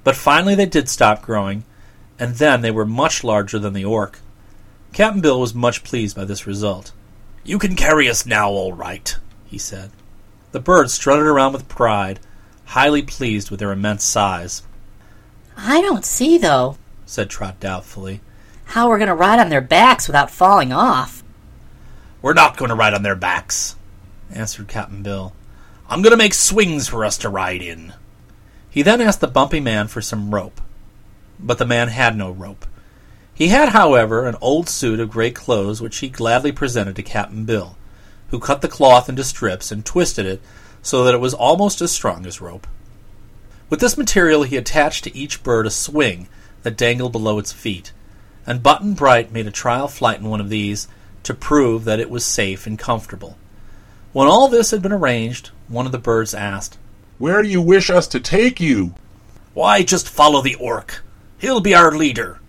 But 0.04 0.14
finally 0.14 0.54
they 0.54 0.66
did 0.66 0.88
stop 0.88 1.22
growing, 1.22 1.64
and 2.20 2.36
then 2.36 2.60
they 2.60 2.70
were 2.70 2.86
much 2.86 3.24
larger 3.24 3.58
than 3.58 3.72
the 3.72 3.84
orc. 3.84 4.20
Captain 4.92 5.20
Bill 5.20 5.40
was 5.40 5.56
much 5.56 5.82
pleased 5.82 6.14
by 6.14 6.24
this 6.24 6.46
result. 6.46 6.92
You 7.42 7.58
can 7.58 7.74
carry 7.74 8.08
us 8.08 8.24
now, 8.24 8.50
all 8.50 8.72
right, 8.72 9.16
he 9.46 9.58
said. 9.58 9.90
The 10.52 10.60
birds 10.60 10.92
strutted 10.92 11.26
around 11.26 11.52
with 11.52 11.66
pride, 11.66 12.20
highly 12.66 13.02
pleased 13.02 13.50
with 13.50 13.58
their 13.58 13.72
immense 13.72 14.04
size. 14.04 14.62
I 15.56 15.80
don't 15.80 16.04
see, 16.04 16.38
though, 16.38 16.78
said 17.06 17.28
Trot 17.28 17.58
doubtfully, 17.58 18.20
how 18.70 18.88
we're 18.88 18.98
going 18.98 19.08
to 19.08 19.14
ride 19.14 19.38
on 19.38 19.48
their 19.48 19.60
backs 19.60 20.06
without 20.06 20.30
falling 20.30 20.72
off. 20.72 21.22
We're 22.22 22.34
not 22.34 22.56
going 22.56 22.70
to 22.70 22.74
ride 22.74 22.94
on 22.94 23.02
their 23.02 23.14
backs, 23.14 23.76
answered 24.32 24.68
Captain 24.68 25.02
Bill. 25.02 25.32
I'm 25.88 26.02
going 26.02 26.12
to 26.12 26.16
make 26.16 26.34
swings 26.34 26.88
for 26.88 27.04
us 27.04 27.18
to 27.18 27.28
ride 27.28 27.62
in. 27.62 27.94
He 28.70 28.82
then 28.82 29.00
asked 29.00 29.20
the 29.20 29.26
bumpy 29.28 29.60
man 29.60 29.88
for 29.88 30.00
some 30.00 30.34
rope 30.34 30.60
but 31.42 31.58
the 31.58 31.66
man 31.66 31.88
had 31.88 32.16
no 32.16 32.30
rope. 32.30 32.66
He 33.34 33.48
had, 33.48 33.70
however, 33.70 34.26
an 34.26 34.36
old 34.40 34.68
suit 34.68 35.00
of 35.00 35.10
gray 35.10 35.30
clothes 35.30 35.80
which 35.80 35.98
he 35.98 36.08
gladly 36.08 36.52
presented 36.52 36.96
to 36.96 37.02
Captain 37.02 37.44
Bill, 37.44 37.76
who 38.28 38.38
cut 38.38 38.60
the 38.60 38.68
cloth 38.68 39.08
into 39.08 39.24
strips 39.24 39.72
and 39.72 39.84
twisted 39.84 40.26
it 40.26 40.42
so 40.82 41.04
that 41.04 41.14
it 41.14 41.20
was 41.20 41.34
almost 41.34 41.80
as 41.80 41.90
strong 41.90 42.26
as 42.26 42.40
rope. 42.40 42.66
With 43.68 43.80
this 43.80 43.96
material 43.96 44.42
he 44.42 44.56
attached 44.56 45.04
to 45.04 45.16
each 45.16 45.42
bird 45.42 45.66
a 45.66 45.70
swing 45.70 46.28
that 46.62 46.76
dangled 46.76 47.12
below 47.12 47.38
its 47.38 47.52
feet, 47.52 47.92
and 48.46 48.62
Button 48.62 48.94
Bright 48.94 49.32
made 49.32 49.46
a 49.46 49.52
trial 49.52 49.88
flight 49.88 50.20
in 50.20 50.28
one 50.28 50.40
of 50.40 50.50
these 50.50 50.88
to 51.22 51.34
prove 51.34 51.84
that 51.84 52.00
it 52.00 52.10
was 52.10 52.24
safe 52.24 52.66
and 52.66 52.78
comfortable. 52.78 53.36
When 54.12 54.26
all 54.26 54.48
this 54.48 54.70
had 54.70 54.82
been 54.82 54.92
arranged, 54.92 55.50
one 55.68 55.86
of 55.86 55.92
the 55.92 55.98
birds 55.98 56.34
asked, 56.34 56.78
Where 57.18 57.42
do 57.42 57.48
you 57.48 57.62
wish 57.62 57.90
us 57.90 58.06
to 58.08 58.20
take 58.20 58.60
you? 58.60 58.94
Why, 59.54 59.82
just 59.82 60.08
follow 60.08 60.42
the 60.42 60.56
orc. 60.56 61.02
He'll 61.38 61.60
be 61.60 61.74
our 61.74 61.92
leader. 61.92 62.40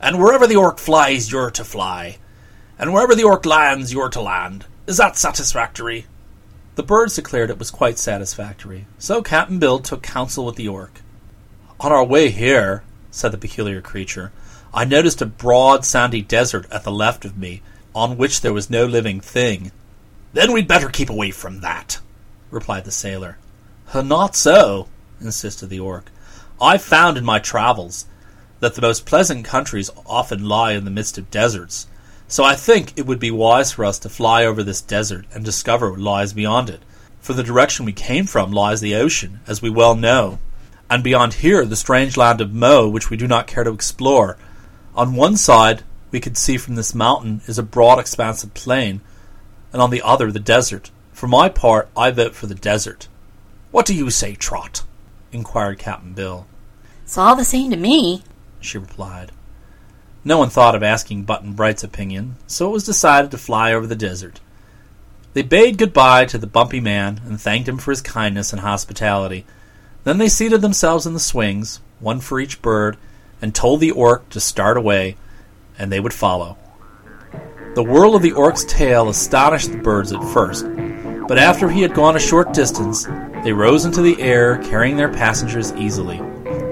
And 0.00 0.18
wherever 0.18 0.46
the 0.46 0.56
orc 0.56 0.78
flies, 0.78 1.30
you're 1.30 1.50
to 1.50 1.64
fly. 1.64 2.18
And 2.78 2.92
wherever 2.92 3.14
the 3.14 3.24
orc 3.24 3.44
lands, 3.44 3.92
you're 3.92 4.08
to 4.10 4.20
land. 4.20 4.66
Is 4.86 4.96
that 4.96 5.16
satisfactory? 5.16 6.06
The 6.76 6.82
birds 6.82 7.16
declared 7.16 7.50
it 7.50 7.58
was 7.58 7.70
quite 7.70 7.98
satisfactory, 7.98 8.86
so 8.98 9.22
Captain 9.22 9.58
Bill 9.58 9.80
took 9.80 10.02
counsel 10.02 10.46
with 10.46 10.56
the 10.56 10.68
orc. 10.68 11.02
On 11.78 11.92
our 11.92 12.04
way 12.04 12.30
here, 12.30 12.82
said 13.10 13.32
the 13.32 13.38
peculiar 13.38 13.80
creature, 13.80 14.32
I 14.72 14.84
noticed 14.84 15.20
a 15.20 15.26
broad, 15.26 15.84
sandy 15.84 16.22
desert 16.22 16.66
at 16.70 16.84
the 16.84 16.92
left 16.92 17.24
of 17.24 17.36
me, 17.36 17.62
on 17.94 18.16
which 18.16 18.40
there 18.40 18.52
was 18.52 18.70
no 18.70 18.84
living 18.86 19.20
thing. 19.20 19.72
Then 20.32 20.52
we'd 20.52 20.68
better 20.68 20.88
keep 20.88 21.10
away 21.10 21.32
from 21.32 21.60
that, 21.60 21.98
replied 22.50 22.84
the 22.84 22.92
sailor. 22.92 23.38
Not 23.92 24.36
so, 24.36 24.86
insisted 25.20 25.70
the 25.70 25.80
orc. 25.80 26.10
I've 26.60 26.82
found 26.82 27.18
in 27.18 27.24
my 27.24 27.40
travels 27.40 28.06
that 28.60 28.74
the 28.74 28.82
most 28.82 29.06
pleasant 29.06 29.44
countries 29.44 29.90
often 30.06 30.44
lie 30.44 30.72
in 30.72 30.84
the 30.84 30.90
midst 30.90 31.18
of 31.18 31.30
deserts, 31.30 31.88
so 32.28 32.44
I 32.44 32.54
think 32.54 32.92
it 32.96 33.06
would 33.06 33.18
be 33.18 33.32
wise 33.32 33.72
for 33.72 33.84
us 33.84 33.98
to 34.00 34.08
fly 34.08 34.44
over 34.44 34.62
this 34.62 34.80
desert 34.80 35.24
and 35.34 35.44
discover 35.44 35.90
what 35.90 35.98
lies 35.98 36.32
beyond 36.32 36.70
it. 36.70 36.80
For 37.20 37.32
the 37.32 37.42
direction 37.42 37.84
we 37.86 37.92
came 37.92 38.26
from 38.26 38.52
lies 38.52 38.80
the 38.80 38.94
ocean, 38.94 39.40
as 39.48 39.60
we 39.60 39.68
well 39.68 39.96
know, 39.96 40.38
and 40.88 41.02
beyond 41.02 41.34
here 41.34 41.64
the 41.66 41.74
strange 41.74 42.16
land 42.16 42.40
of 42.40 42.54
Mo, 42.54 42.88
which 42.88 43.10
we 43.10 43.16
do 43.16 43.26
not 43.26 43.48
care 43.48 43.64
to 43.64 43.72
explore. 43.72 44.36
On 44.94 45.14
one 45.14 45.36
side, 45.36 45.82
we 46.10 46.20
could 46.20 46.36
see 46.36 46.56
from 46.56 46.74
this 46.74 46.94
mountain 46.94 47.42
is 47.46 47.58
a 47.58 47.62
broad 47.62 47.98
expanse 47.98 48.42
of 48.42 48.54
plain, 48.54 49.00
and 49.72 49.80
on 49.80 49.90
the 49.90 50.02
other 50.02 50.32
the 50.32 50.40
desert. 50.40 50.90
For 51.12 51.28
my 51.28 51.48
part, 51.48 51.88
I 51.96 52.10
vote 52.10 52.34
for 52.34 52.46
the 52.46 52.54
desert. 52.54 53.08
What 53.70 53.86
do 53.86 53.94
you 53.94 54.10
say, 54.10 54.34
Trot? 54.34 54.82
inquired 55.32 55.78
Captain 55.78 56.12
Bill. 56.12 56.46
It's 57.04 57.16
all 57.16 57.36
the 57.36 57.44
same 57.44 57.70
to 57.70 57.76
me, 57.76 58.24
she 58.60 58.78
replied. 58.78 59.32
No 60.24 60.38
one 60.38 60.50
thought 60.50 60.74
of 60.74 60.82
asking 60.82 61.22
Button 61.22 61.52
Bright's 61.54 61.84
opinion, 61.84 62.36
so 62.46 62.68
it 62.68 62.72
was 62.72 62.84
decided 62.84 63.30
to 63.30 63.38
fly 63.38 63.72
over 63.72 63.86
the 63.86 63.96
desert. 63.96 64.40
They 65.32 65.42
bade 65.42 65.78
goodbye 65.78 66.24
to 66.26 66.38
the 66.38 66.46
bumpy 66.46 66.80
man 66.80 67.20
and 67.24 67.40
thanked 67.40 67.68
him 67.68 67.78
for 67.78 67.92
his 67.92 68.02
kindness 68.02 68.52
and 68.52 68.60
hospitality. 68.60 69.46
Then 70.02 70.18
they 70.18 70.28
seated 70.28 70.60
themselves 70.60 71.06
in 71.06 71.14
the 71.14 71.20
swings, 71.20 71.80
one 72.00 72.20
for 72.20 72.40
each 72.40 72.60
bird, 72.60 72.96
and 73.42 73.54
told 73.54 73.80
the 73.80 73.90
orc 73.90 74.28
to 74.30 74.40
start 74.40 74.76
away, 74.76 75.16
and 75.78 75.90
they 75.90 76.00
would 76.00 76.14
follow. 76.14 76.56
The 77.74 77.82
whirl 77.82 78.14
of 78.16 78.22
the 78.22 78.32
orc's 78.32 78.64
tail 78.64 79.08
astonished 79.08 79.70
the 79.70 79.78
birds 79.78 80.12
at 80.12 80.22
first, 80.32 80.66
but 81.28 81.38
after 81.38 81.70
he 81.70 81.82
had 81.82 81.94
gone 81.94 82.16
a 82.16 82.20
short 82.20 82.52
distance, 82.52 83.06
they 83.44 83.52
rose 83.52 83.84
into 83.84 84.02
the 84.02 84.20
air, 84.20 84.58
carrying 84.58 84.96
their 84.96 85.12
passengers 85.12 85.72
easily, 85.74 86.18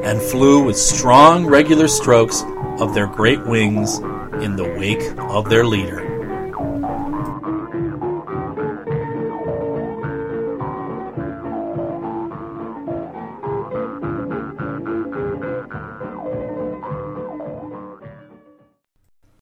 and 0.03 0.21
flew 0.21 0.65
with 0.65 0.77
strong, 0.77 1.47
regular 1.47 1.89
strokes 1.89 2.43
of 2.81 2.95
their 2.95 3.07
great 3.07 3.47
wings 3.47 3.99
in 4.43 4.57
the 4.57 4.75
wake 4.79 5.03
of 5.19 5.49
their 5.49 5.65
leader. 5.65 6.08